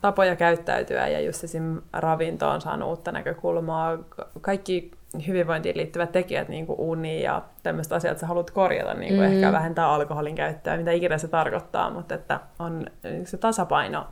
[0.00, 1.82] tapoja käyttäytyä ja just esim.
[1.92, 3.98] ravinto on saanut uutta näkökulmaa.
[4.40, 4.90] Kaikki
[5.26, 9.34] hyvinvointiin liittyvät tekijät, niin kuin uni ja tämmöiset asiat, sä haluat korjata, niin kuin mm.
[9.34, 12.86] ehkä vähentää alkoholin käyttöä, mitä ikinä se tarkoittaa, mutta että on,
[13.24, 14.06] se tasapaino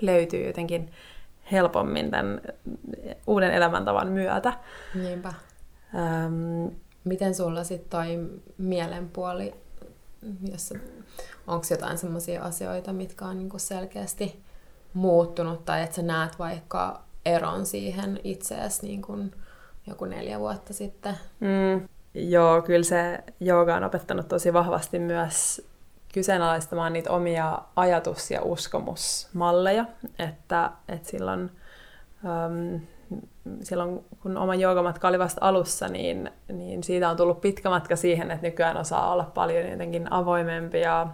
[0.00, 0.90] löytyy jotenkin
[1.52, 2.40] helpommin tämän
[3.26, 4.52] uuden elämäntavan myötä.
[4.94, 5.32] Niinpä.
[5.96, 6.66] Ähm,
[7.04, 9.54] Miten sulla sitten toi mielenpuoli,
[11.46, 14.42] onko jotain sellaisia asioita, mitkä on niinku selkeästi
[14.94, 19.32] muuttunut, tai että sä näet vaikka eron siihen itseäsi niin kuin
[19.86, 21.14] joku neljä vuotta sitten?
[21.40, 25.66] Mm, joo, kyllä se jooga on opettanut tosi vahvasti myös
[26.12, 29.84] kyseenalaistamaan niitä omia ajatus- ja uskomusmalleja,
[30.18, 31.50] että, että silloin,
[33.62, 38.30] silloin kun oma joogamatka oli vasta alussa, niin, niin siitä on tullut pitkä matka siihen,
[38.30, 41.06] että nykyään osaa olla paljon jotenkin avoimempi ja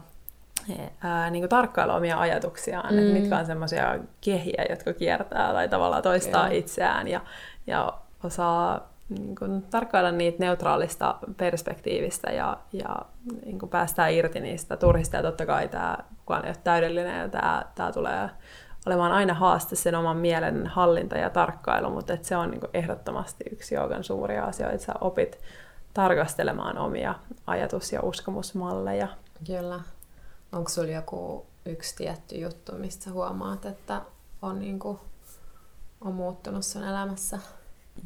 [1.00, 2.98] ää, niin kuin tarkkailla omia ajatuksiaan, mm.
[2.98, 6.58] että mitkä on semmoisia kehiä, jotka kiertää tai tavallaan toistaa yeah.
[6.58, 7.20] itseään ja,
[7.66, 7.92] ja
[8.24, 12.96] osaa niin kuin, tarkkailla niitä neutraalista perspektiivistä ja, ja
[13.44, 15.16] niin kuin, päästää irti niistä turhista.
[15.16, 18.30] Ja totta kai tämä kukaan ei ole täydellinen ja tämä, tämä tulee
[18.86, 22.70] olemaan aina haaste sen oman mielen hallinta ja tarkkailu, mutta et se on niin kuin,
[22.74, 25.38] ehdottomasti yksi joogan suuria asioita, että sä opit
[25.94, 27.14] tarkastelemaan omia
[27.46, 29.08] ajatus- ja uskomusmalleja.
[29.46, 29.80] Kyllä.
[30.52, 34.00] Onko sulla joku yksi tietty juttu, mistä huomaat, että
[34.42, 34.98] on, niin kuin,
[36.00, 37.38] on muuttunut sun elämässä?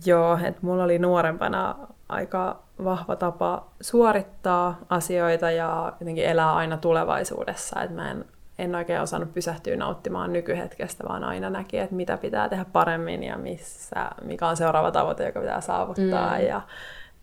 [0.06, 1.74] Joo, että mulla oli nuorempana
[2.08, 7.82] aika vahva tapa suorittaa asioita ja jotenkin elää aina tulevaisuudessa.
[7.82, 8.24] Että mä en,
[8.58, 13.38] en oikein osannut pysähtyä nauttimaan nykyhetkestä, vaan aina näki, että mitä pitää tehdä paremmin ja
[13.38, 16.38] missä, mikä on seuraava tavoite, joka pitää saavuttaa.
[16.38, 16.46] Mm.
[16.46, 16.62] Ja,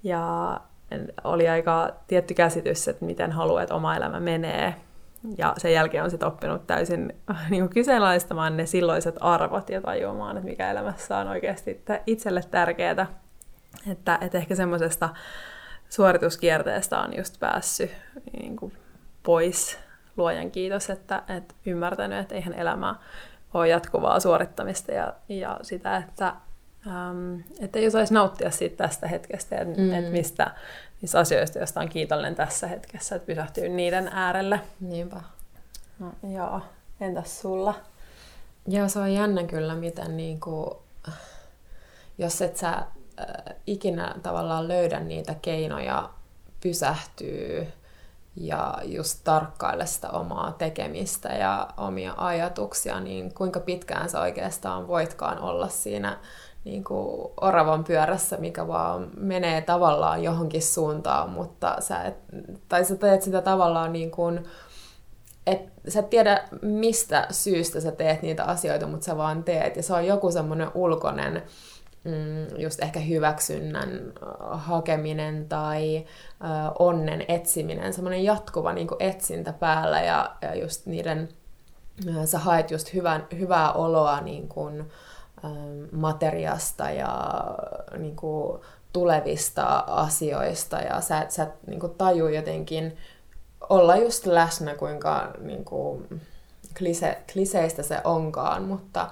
[0.04, 0.60] ja
[1.24, 4.76] oli aika tietty käsitys, että miten haluat, että oma elämä menee.
[5.38, 7.14] Ja sen jälkeen on sitten oppinut täysin
[7.50, 13.08] niin kuin kyseenalaistamaan ne silloiset arvot ja tajuamaan, että mikä elämässä on oikeasti itselle tärkeää.
[13.92, 15.10] Että, että ehkä semmoisesta
[15.90, 17.92] suorituskierteestä on just päässyt
[18.40, 18.74] niin kuin
[19.24, 19.80] pois,
[20.22, 22.96] luojan kiitos, että, että ymmärtänyt, että eihän elämä
[23.54, 26.36] ole jatkuvaa suorittamista ja, ja sitä, että
[26.88, 29.94] ähm, että ei osaisi nauttia siitä tästä hetkestä, että, mm.
[29.94, 30.52] että mistä,
[31.02, 34.60] niistä asioista, joista on kiitollinen tässä hetkessä, että pysähtyy niiden äärelle.
[34.80, 35.22] Niinpä.
[36.00, 36.62] No, joo.
[37.02, 37.74] Entäs sulla?
[38.68, 40.70] Joo, se on jännä kyllä, miten niin kuin,
[42.18, 42.86] jos et sä äh,
[43.68, 46.10] ikinä tavallaan löydä niitä keinoja
[46.64, 47.68] pysähtyy
[48.36, 55.40] ja just tarkkailla sitä omaa tekemistä ja omia ajatuksia, niin kuinka pitkään sä oikeastaan voitkaan
[55.40, 56.18] olla siinä
[56.64, 62.16] niin kuin oravan pyörässä, mikä vaan menee tavallaan johonkin suuntaan, mutta sä et,
[62.70, 64.46] tai sä teet sitä tavallaan niin kuin,
[65.48, 69.76] et sä et tiedä mistä syystä sä teet niitä asioita, mutta sä vaan teet.
[69.76, 71.44] Ja se on joku semmoinen ulkoinen
[72.04, 74.14] mm, just ehkä hyväksynnän
[74.52, 76.06] hakeminen tai
[76.80, 81.30] onnen etsiminen, semmoinen jatkuva niin etsintä päällä ja, ja just niiden,
[82.26, 84.92] sä haet just hyvän, hyvää oloa niin kuin,
[85.92, 87.34] materiasta ja
[87.98, 88.62] niin kuin,
[88.94, 92.98] tulevista asioista ja sä, sä niin kuin, taju jotenkin
[93.70, 96.22] olla just läsnä, kuinka niin kuin,
[96.78, 99.08] klise, kliseistä se onkaan, mutta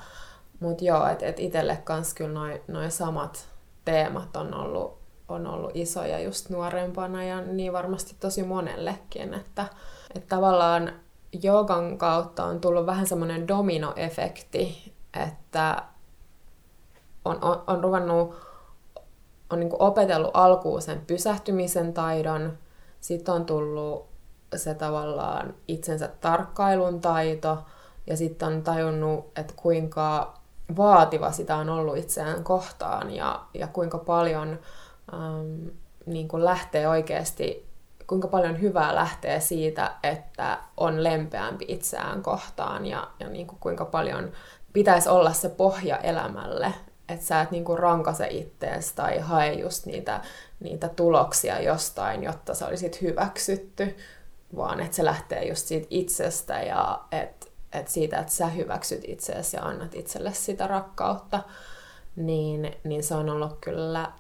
[0.60, 3.50] mutta joo, että et itselle kans kyllä noin noi samat
[3.86, 9.66] teemat on ollut, on ollut isoja just nuorempana ja niin varmasti tosi monellekin, että,
[10.16, 10.94] että tavallaan
[11.44, 14.94] joogan kautta on tullut vähän semmoinen dominoefekti,
[15.26, 15.84] että
[17.26, 18.36] on, on, on ruvennut,
[19.50, 22.58] on niin opetellut alkuun sen pysähtymisen taidon,
[23.00, 24.10] sitten on tullut
[24.56, 27.58] se tavallaan itsensä tarkkailun taito,
[28.08, 30.39] ja sitten on tajunnut, että kuinka
[30.78, 34.60] vaativa sitä on ollut itseään kohtaan ja, ja kuinka paljon
[35.14, 35.68] ähm,
[36.06, 37.70] niin kuin lähtee oikeasti,
[38.08, 43.86] kuinka paljon hyvää lähtee siitä, että on lempeämpi itseään kohtaan ja, ja niin kuin kuinka
[43.86, 44.32] paljon
[44.74, 46.74] pitäisi olla se pohja elämälle,
[47.10, 50.22] että sä et niin kuin rankase ittees tai hae just niitä,
[50.60, 53.98] niitä tuloksia jostain, jotta sä olisit hyväksytty,
[54.56, 59.58] vaan että se lähtee just siitä itsestä ja että että siitä, että sä hyväksyt itseäsi
[59.58, 61.44] ja annat itselle sitä rakkautta,
[62.16, 64.12] niin, niin se on ollut kyllä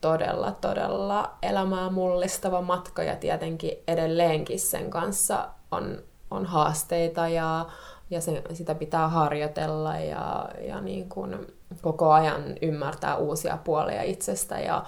[0.00, 3.02] todella, todella elämää mullistava matka.
[3.02, 7.66] Ja tietenkin edelleenkin sen kanssa on, on haasteita ja,
[8.10, 11.46] ja se, sitä pitää harjoitella ja, ja niin kuin
[11.82, 14.84] koko ajan ymmärtää uusia puolia itsestä ja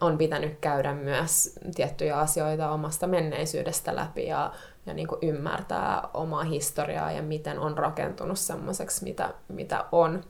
[0.00, 4.52] on pitänyt käydä myös tiettyjä asioita omasta menneisyydestä läpi ja,
[4.86, 10.24] ja niin kuin ymmärtää omaa historiaa ja miten on rakentunut semmoiseksi, mitä, mitä on.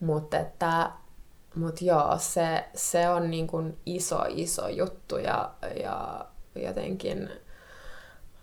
[0.00, 0.90] Mutta että
[1.54, 5.50] mut joo, se, se on niin kuin iso, iso juttu ja,
[5.82, 7.30] ja jotenkin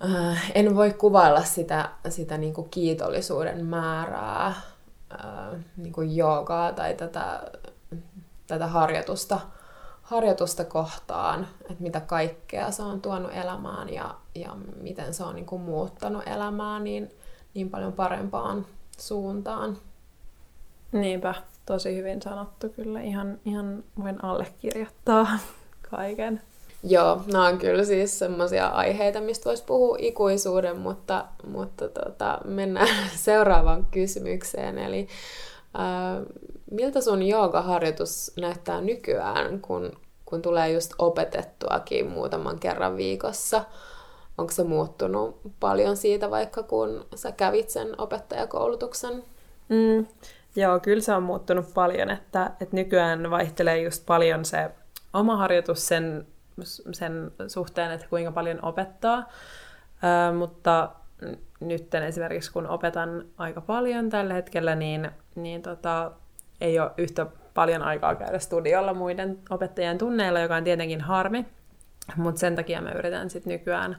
[0.03, 6.93] äh, en voi kuvailla sitä, sitä niin kuin kiitollisuuden määrää äh, niin kuin joogaa tai
[6.93, 7.43] tätä,
[8.47, 9.39] tätä harjoitusta
[10.05, 15.45] harjoitusta kohtaan, että mitä kaikkea se on tuonut elämään ja, ja miten se on niin
[15.45, 17.11] kuin muuttanut elämää niin,
[17.53, 18.65] niin paljon parempaan
[18.97, 19.77] suuntaan.
[20.91, 21.33] Niinpä,
[21.65, 23.01] tosi hyvin sanottu kyllä.
[23.01, 25.27] Ihan, ihan voin allekirjoittaa
[25.91, 26.41] kaiken.
[26.83, 32.87] Joo, nämä on kyllä siis semmoisia aiheita, mistä voisi puhua ikuisuuden, mutta, mutta tota, mennään
[33.15, 34.77] seuraavaan kysymykseen.
[34.77, 35.07] Eli
[35.75, 36.25] äh,
[36.71, 39.91] miltä sun joogaharjoitus näyttää nykyään, kun,
[40.25, 43.65] kun tulee just opetettuakin muutaman kerran viikossa?
[44.37, 49.23] Onko se muuttunut paljon siitä vaikka kun sä kävit sen opettajakoulutuksen?
[49.69, 50.07] Mm,
[50.55, 54.71] joo, kyllä se on muuttunut paljon, että, että nykyään vaihtelee just paljon se
[55.13, 56.27] oma harjoitus sen,
[56.91, 59.29] sen suhteen, että kuinka paljon opettaa.
[60.03, 60.91] Ö, mutta
[61.59, 66.11] nyt esimerkiksi kun opetan aika paljon tällä hetkellä, niin, niin tota,
[66.61, 71.45] ei ole yhtä paljon aikaa käydä studiolla muiden opettajien tunneilla, joka on tietenkin harmi,
[72.15, 73.97] mutta sen takia mä yritän sitten nykyään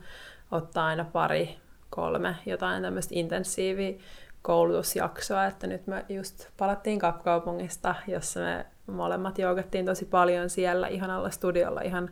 [0.51, 1.57] ottaa aina pari,
[1.91, 3.99] kolme jotain tämmöistä intensiivi
[4.43, 11.31] koulutusjaksoa, että nyt me just palattiin Kapkaupungista, jossa me molemmat joogattiin tosi paljon siellä ihanalla
[11.31, 12.11] studiolla ihan,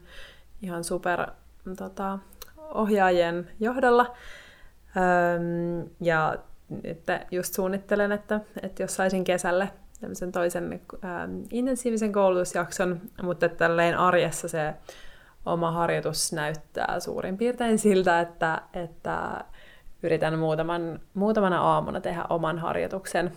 [0.62, 1.26] ihan super
[1.76, 2.18] tota,
[2.74, 4.16] ohjaajien johdolla.
[4.96, 6.36] Öm, ja
[6.82, 9.70] nyt just suunnittelen, että, että jos saisin kesälle
[10.04, 14.74] tämmöisen toisen ähm, intensiivisen koulutusjakson, mutta tälleen arjessa se
[15.46, 19.44] oma harjoitus näyttää suurin piirtein siltä, että, että
[20.02, 23.32] yritän muutaman, muutamana aamuna tehdä oman harjoituksen.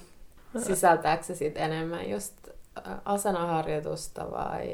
[0.58, 2.34] Sisältääkö se sitten enemmän just
[2.78, 4.68] äh, asanaharjoitusta vai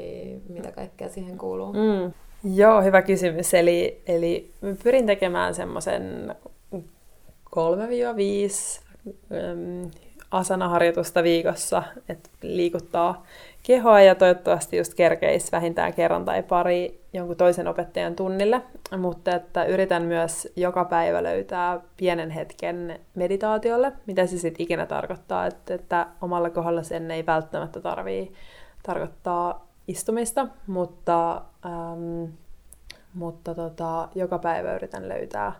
[0.48, 1.72] mitä kaikkea siihen kuuluu?
[1.72, 2.12] Mm.
[2.54, 3.54] Joo, hyvä kysymys.
[3.54, 4.50] Eli, eli
[4.82, 6.34] pyrin tekemään semmoisen
[6.74, 6.78] 3-5
[10.34, 13.26] asanaharjoitusta viikossa, että liikuttaa
[13.62, 18.62] kehoa ja toivottavasti just kerkeisi vähintään kerran tai pari jonkun toisen opettajan tunnille,
[18.98, 25.46] mutta että yritän myös joka päivä löytää pienen hetken meditaatiolle, mitä se sitten ikinä tarkoittaa,
[25.46, 28.32] että, että omalla kohdalla sen ei välttämättä tarvii
[28.82, 32.24] tarkoittaa istumista, mutta, ähm,
[33.14, 35.52] mutta tota, joka päivä yritän löytää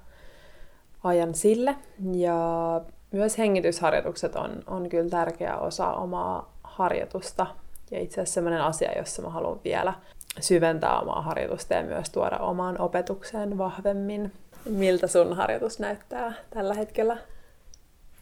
[1.04, 1.76] ajan sille.
[2.12, 2.80] Ja
[3.14, 7.46] myös hengitysharjoitukset on, on kyllä tärkeä osa omaa harjoitusta.
[7.90, 9.94] Ja itse asiassa sellainen asia, jossa mä haluan vielä
[10.40, 14.32] syventää omaa harjoitusta ja myös tuoda omaan opetukseen vahvemmin.
[14.64, 17.16] Miltä sun harjoitus näyttää tällä hetkellä?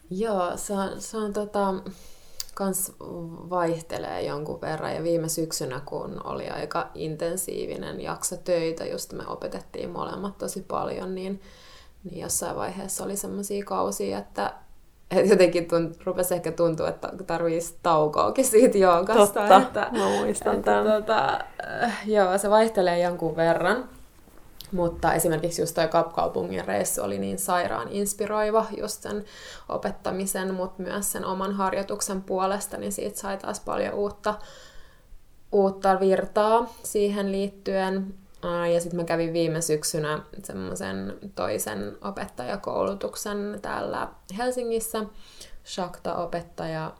[0.09, 1.73] Joo, se on, se on tota,
[2.53, 2.91] kans
[3.49, 4.95] vaihtelee jonkun verran.
[4.95, 11.15] Ja viime syksynä, kun oli aika intensiivinen jakso töitä, just me opetettiin molemmat tosi paljon,
[11.15, 11.41] niin,
[12.03, 14.53] niin jossain vaiheessa oli semmoisia kausia, että et
[15.31, 19.39] jotenkin tunt, rupesi ehkä tuntua, että tarvitsisi taukoakin siitä joogasta.
[19.39, 21.03] Totta, että, mä muistan että, tämän.
[21.03, 21.39] Tota,
[22.05, 23.89] joo, se vaihtelee jonkun verran.
[24.71, 29.25] Mutta esimerkiksi just toi Kapkaupungin reissu oli niin sairaan inspiroiva just sen
[29.69, 34.35] opettamisen, mutta myös sen oman harjoituksen puolesta, niin siitä sai taas paljon uutta,
[35.51, 38.13] uutta virtaa siihen liittyen.
[38.73, 45.05] Ja sitten mä kävin viime syksynä semmoisen toisen opettajakoulutuksen täällä Helsingissä.
[45.65, 46.91] Shakta-opettaja,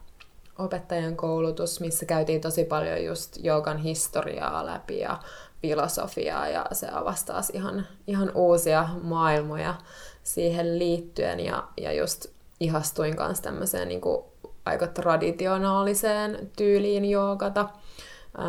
[0.59, 5.19] opettajan koulutus, missä käytiin tosi paljon just joogan historiaa läpi ja
[5.61, 9.75] filosofiaa ja se avasi taas ihan, ihan uusia maailmoja
[10.23, 12.25] siihen liittyen ja, ja just
[12.59, 14.23] ihastuin kanssa tämmöiseen niin kuin
[14.65, 17.69] aika traditionaaliseen tyyliin joogata,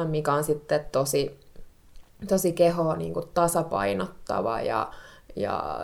[0.09, 1.41] mikä on sitten tosi,
[2.29, 4.91] tosi kehoa niin kuin tasapainottava ja,
[5.37, 5.81] ja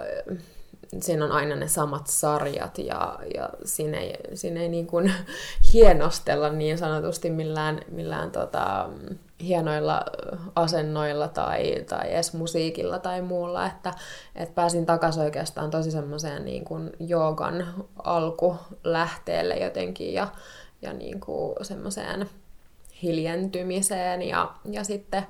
[0.99, 5.13] siinä on aina ne samat sarjat ja, ja siinä ei, siinä ei niin kuin
[5.73, 8.89] hienostella niin sanotusti millään, millään tota,
[9.43, 10.05] hienoilla
[10.55, 13.95] asennoilla tai, tai edes musiikilla tai muulla, että,
[14.35, 17.75] että pääsin takaisin oikeastaan tosi semmoiseen niin kuin joogan
[18.05, 20.29] alkulähteelle jotenkin ja,
[20.83, 22.31] ja niin kuin semmoiseen
[23.03, 25.27] hiljentymiseen ja, ja sitten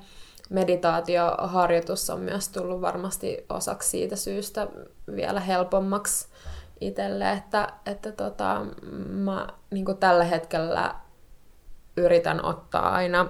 [0.51, 4.67] meditaatioharjoitus on myös tullut varmasti osaksi siitä syystä
[5.17, 6.29] vielä helpommaksi
[6.81, 8.67] itselle, että, että tota,
[9.09, 10.95] mä niin tällä hetkellä
[11.97, 13.29] yritän ottaa aina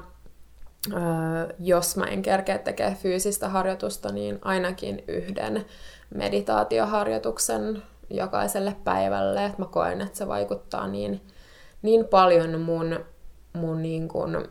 [1.59, 5.67] jos mä en kerkeä tekemään fyysistä harjoitusta, niin ainakin yhden
[6.15, 9.45] meditaatioharjoituksen jokaiselle päivälle.
[9.45, 11.21] Et mä koen, että se vaikuttaa niin,
[11.83, 13.05] niin paljon mun,
[13.53, 14.49] mun niin kun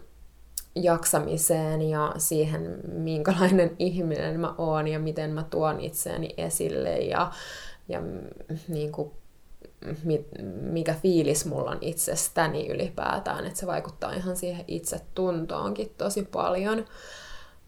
[0.76, 7.32] jaksamiseen ja siihen, minkälainen ihminen mä oon ja miten mä tuon itseäni esille ja,
[7.88, 8.02] ja
[8.68, 9.12] niin kuin
[10.62, 16.86] mikä fiilis mulla on itsestäni ylipäätään, että se vaikuttaa ihan siihen itsetuntoonkin tosi paljon.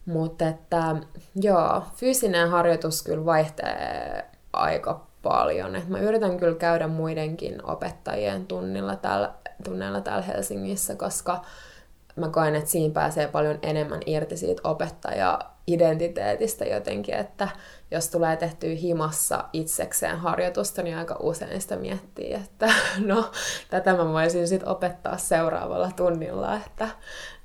[0.06, 0.96] Mutta että
[1.34, 5.76] joo, fyysinen harjoitus kyllä vaihtelee aika paljon.
[5.76, 9.34] Et mä yritän kyllä käydä muidenkin opettajien tunnilla täällä,
[9.64, 11.44] tunnilla täällä Helsingissä, koska
[12.16, 17.48] mä koen, että siinä pääsee paljon enemmän irti siitä opettaja-identiteetistä jotenkin, että
[17.90, 22.68] jos tulee tehtyä himassa itsekseen harjoitusta, niin aika usein sitä miettii, että
[23.06, 23.30] no,
[23.70, 26.88] tätä mä voisin sitten opettaa seuraavalla tunnilla, että,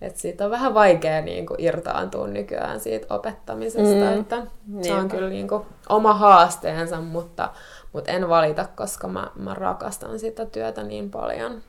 [0.01, 4.19] että siitä on vähän vaikea niin kuin, irtaantua nykyään siitä opettamisesta, mm.
[4.19, 4.47] että
[4.81, 7.49] se on kyllä niin kuin, oma haasteensa, mutta,
[7.93, 11.61] mutta en valita, koska mä, mä rakastan sitä työtä niin paljon.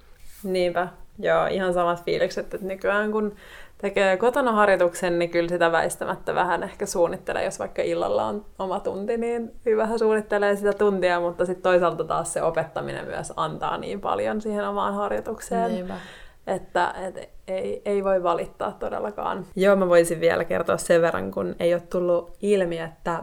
[0.43, 0.89] Niinpä,
[1.19, 3.35] joo, ihan samat fiilikset, että nykyään kun
[3.79, 8.81] tekee kotona harjoituksen, niin kyllä sitä väistämättä vähän ehkä suunnittelee, jos vaikka illalla on oma
[8.81, 14.01] tunti, niin vähän suunnittelee sitä tuntia, mutta sitten toisaalta taas se opettaminen myös antaa niin
[14.01, 15.73] paljon siihen omaan harjoitukseen.
[15.73, 15.95] Niinpä.
[16.47, 19.47] Että et, ei, ei voi valittaa todellakaan.
[19.57, 23.23] Joo, mä voisin vielä kertoa sen verran, kun ei ole tullut ilmi, että,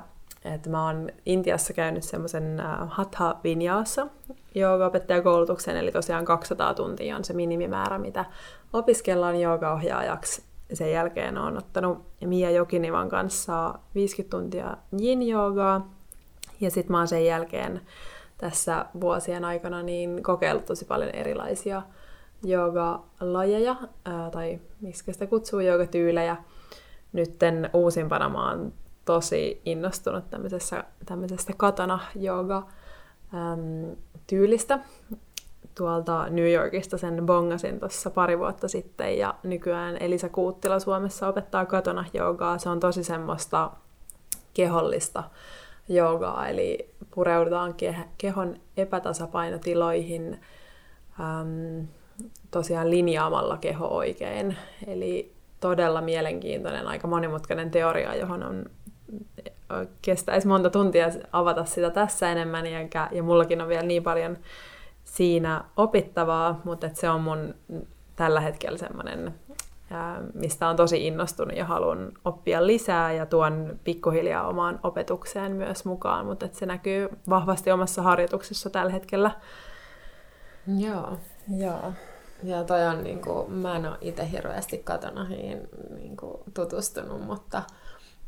[0.54, 4.08] että mä oon Intiassa käynyt semmoisen uh, Hatha Vinyasa
[4.56, 8.26] joogaopettajakoulutuksen, eli tosiaan 200 tuntia on se minimimäärä, mitä
[8.74, 10.44] opiskellaan joogaohjaajaksi.
[10.74, 15.90] Sen jälkeen olen ottanut Mia Jokinivan kanssa 50 tuntia yin joogaa
[16.62, 17.82] ja sitten mä oon sen jälkeen
[18.38, 21.82] tässä vuosien aikana niin kokeillut tosi paljon erilaisia
[22.44, 23.76] joogalajeja,
[24.06, 26.38] ää, tai miksi sitä kutsuu joogatyylejä.
[27.14, 28.74] Nytten uusimpana mä oon
[29.06, 32.68] tosi innostunut tämmöisestä, tämmöisestä katana jooga
[34.28, 34.80] tyylistä,
[35.76, 41.66] tuolta New Yorkista sen bongasin tuossa pari vuotta sitten ja nykyään Elisa Kuuttila Suomessa opettaa
[41.66, 42.58] kotona joogaa.
[42.58, 43.72] Se on tosi semmoista
[44.54, 45.24] kehollista
[45.90, 50.40] joogaa, eli pureudutaan ke- kehon epätasapainotiloihin
[51.20, 51.88] äm,
[52.52, 54.58] tosiaan linjaamalla keho oikein.
[54.88, 58.66] Eli todella mielenkiintoinen, aika monimutkainen teoria, johon on
[60.02, 62.80] kestäisi monta tuntia avata sitä tässä enemmän, ja,
[63.12, 64.38] ja mullakin on vielä niin paljon
[65.04, 67.56] siinä opittavaa, mutta se on mun
[68.16, 69.34] tällä hetkellä semmoinen
[70.34, 76.26] mistä on tosi innostunut ja haluan oppia lisää ja tuon pikkuhiljaa omaan opetukseen myös mukaan,
[76.26, 79.32] mutta se näkyy vahvasti omassa harjoituksessa tällä hetkellä.
[80.78, 81.18] Joo.
[81.58, 81.94] Joo.
[82.44, 87.62] Ja toi on, niin kuin, mä en ole itse hirveästi katonahiin niin kuin, tutustunut, mutta,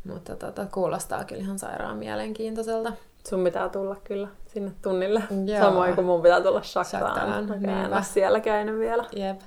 [0.07, 2.93] mutta tota, kuulostaa kyllä ihan sairaan mielenkiintoiselta.
[3.29, 5.23] Sun pitää tulla kyllä sinne tunnille.
[5.45, 5.59] Joo.
[5.59, 7.51] Samoin kuin mun pitää tulla Shaktaan.
[7.93, 9.05] Ole siellä käynyt vielä.
[9.15, 9.39] Jep.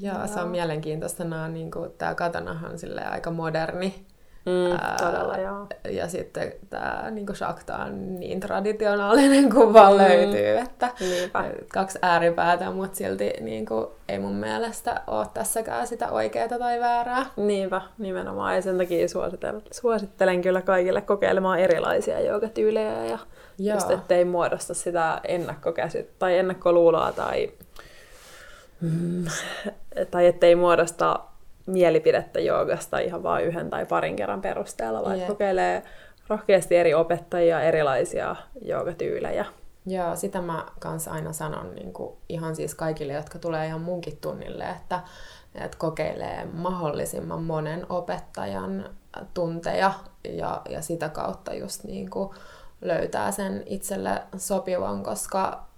[0.00, 0.26] Joo, Joo.
[0.26, 1.24] se on mielenkiintoista.
[1.24, 2.72] Nämä on, niin kuin, tämä katanahan
[3.10, 4.06] aika moderni
[4.46, 5.66] Mm, ää, todella, joo.
[5.90, 11.44] Ja sitten tämä niin Shakta on niin traditionaalinen kuin vaan mm, löytyy, että niinpä.
[11.72, 17.26] kaksi ääripäätä, mutta silti niin kuin, ei mun mielestä ole tässäkään sitä oikeaa tai väärää.
[17.36, 18.54] Niinpä, nimenomaan.
[18.54, 23.18] Ja sen takia suosittelen, suosittelen kyllä kaikille kokeilemaan erilaisia joogatyylejä ja
[23.58, 23.74] joo.
[23.74, 27.52] just ettei muodosta sitä ennakkokäsit tai ennakkoluuloa tai,
[28.80, 29.24] mm,
[30.10, 31.20] tai ettei muodosta
[31.66, 35.28] mielipidettä joogasta ihan vain yhden tai parin kerran perusteella, vaan yeah.
[35.28, 35.82] kokeilee
[36.28, 39.44] rohkeasti eri opettajia, erilaisia joogatyylejä.
[39.86, 44.18] Joo, sitä mä kanssa aina sanon niin kuin ihan siis kaikille, jotka tulee ihan munkin
[44.20, 45.00] tunnille, että,
[45.54, 48.90] että kokeilee mahdollisimman monen opettajan
[49.34, 49.92] tunteja
[50.28, 52.30] ja, ja sitä kautta just niin kuin
[52.80, 55.69] löytää sen itselle sopivan, koska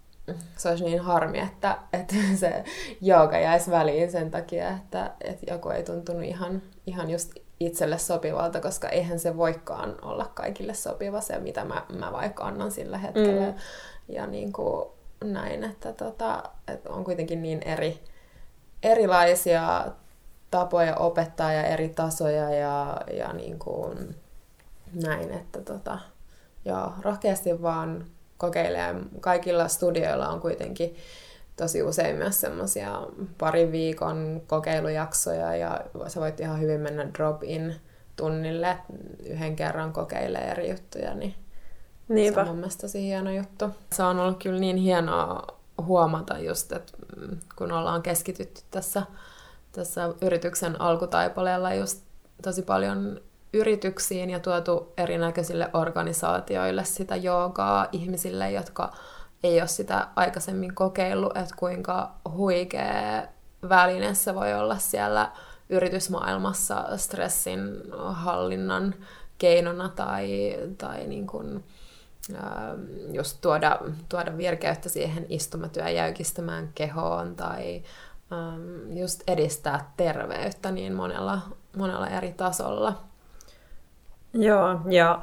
[0.57, 2.65] se olisi niin harmi, että, että se
[3.01, 8.61] jooga jäisi väliin sen takia, että, että joku ei tuntunut ihan, ihan just itselle sopivalta,
[8.61, 13.47] koska eihän se voikaan olla kaikille sopiva se, mitä mä, mä vaikka annan sillä hetkellä.
[13.47, 13.55] Mm.
[14.09, 14.87] Ja niin kuin
[15.25, 18.01] näin, että, tota, että on kuitenkin niin eri,
[18.83, 19.85] erilaisia
[20.51, 24.17] tapoja opettaa ja eri tasoja ja, ja niin kuin
[25.03, 25.99] näin, että tota,
[26.65, 28.07] joo, rohkeasti vaan
[28.43, 28.95] kokeilee.
[29.21, 30.97] Kaikilla studioilla on kuitenkin
[31.57, 33.03] tosi usein myös semmoisia
[33.39, 37.75] parin viikon kokeilujaksoja ja sä voit ihan hyvin mennä drop-in
[38.17, 38.79] tunnille
[39.27, 41.35] yhden kerran kokeilee eri juttuja, niin
[42.09, 42.35] Niinpä.
[42.35, 43.71] se on mun mielestä tosi hieno juttu.
[43.93, 45.47] Se on ollut kyllä niin hienoa
[45.87, 46.93] huomata just, että
[47.57, 49.03] kun ollaan keskitytty tässä,
[49.73, 52.03] tässä yrityksen alkutaipaleella just
[52.43, 53.21] tosi paljon
[53.53, 58.93] yrityksiin ja tuotu erinäköisille organisaatioille sitä joogaa ihmisille, jotka
[59.45, 63.23] ei ole sitä aikaisemmin kokeillut, että kuinka huikea
[63.69, 65.33] väline se voi olla siellä
[65.69, 67.61] yritysmaailmassa stressin
[67.99, 68.95] hallinnan
[69.39, 71.65] keinona tai, tai niin kuin,
[73.13, 77.83] just tuoda, tuoda virkeyttä siihen istumatyön jäykistämään kehoon tai
[78.91, 81.41] just edistää terveyttä niin monella,
[81.77, 83.12] monella eri tasolla.
[84.35, 85.21] Joo, ja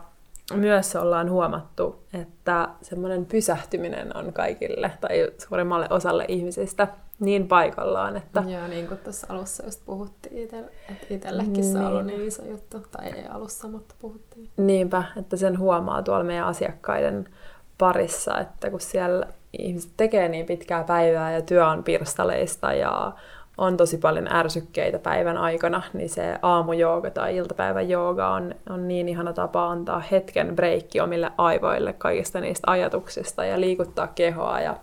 [0.54, 6.88] myös ollaan huomattu, että semmoinen pysähtyminen on kaikille tai suurimmalle osalle ihmisistä
[7.20, 8.44] niin paikallaan, että...
[8.48, 10.72] Joo, niin kuin tuossa alussa just puhuttiin, että
[11.10, 11.72] itsellekin niin.
[11.72, 14.50] se on ollut niin iso juttu, tai ei alussa, mutta puhuttiin.
[14.58, 17.30] Niinpä, että sen huomaa tuolla meidän asiakkaiden
[17.78, 19.26] parissa, että kun siellä
[19.60, 23.12] ihmiset tekee niin pitkää päivää ja työ on pirstaleista ja
[23.60, 29.10] on tosi paljon ärsykkeitä päivän aikana, niin se aamujooga tai iltapäivän jooga on, on niin
[29.10, 34.76] ihana tapa antaa hetken breikki omille aivoille kaikista niistä ajatuksista ja liikuttaa kehoa ja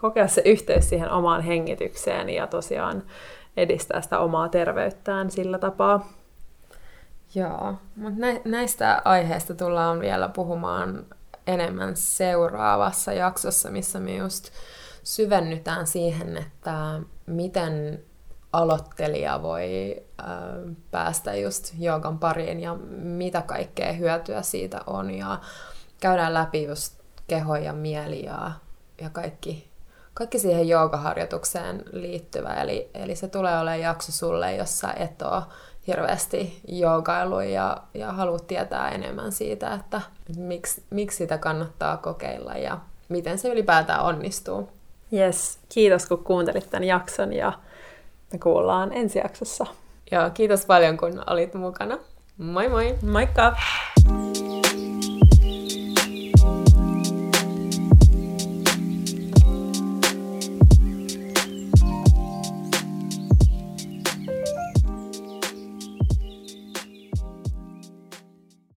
[0.00, 3.02] kokea se yhteys siihen omaan hengitykseen ja tosiaan
[3.56, 6.08] edistää sitä omaa terveyttään sillä tapaa.
[7.34, 11.04] Joo, mutta näistä aiheista tullaan vielä puhumaan
[11.46, 14.50] enemmän seuraavassa jaksossa, missä me just
[15.04, 18.04] syvennytään siihen, että miten
[18.52, 19.96] aloittelija voi
[20.90, 25.40] päästä just joogan pariin ja mitä kaikkea hyötyä siitä on ja
[26.00, 28.52] käydään läpi just keho ja mieli ja,
[29.00, 29.70] ja kaikki,
[30.14, 32.54] kaikki siihen joogaharjoitukseen liittyvä.
[32.54, 35.42] Eli, eli se tulee olemaan jakso sulle, jossa et ole
[35.86, 40.00] hirveästi joogailu ja, ja haluat tietää enemmän siitä, että
[40.36, 42.78] miksi, miksi sitä kannattaa kokeilla ja
[43.08, 44.68] miten se ylipäätään onnistuu.
[45.14, 47.52] Yes, kiitos kun kuuntelit tämän jakson ja
[48.32, 49.66] me kuullaan ensi jaksossa.
[50.12, 51.98] Joo, kiitos paljon kun olit mukana.
[52.38, 52.94] Moi moi!
[53.02, 53.56] Moikka!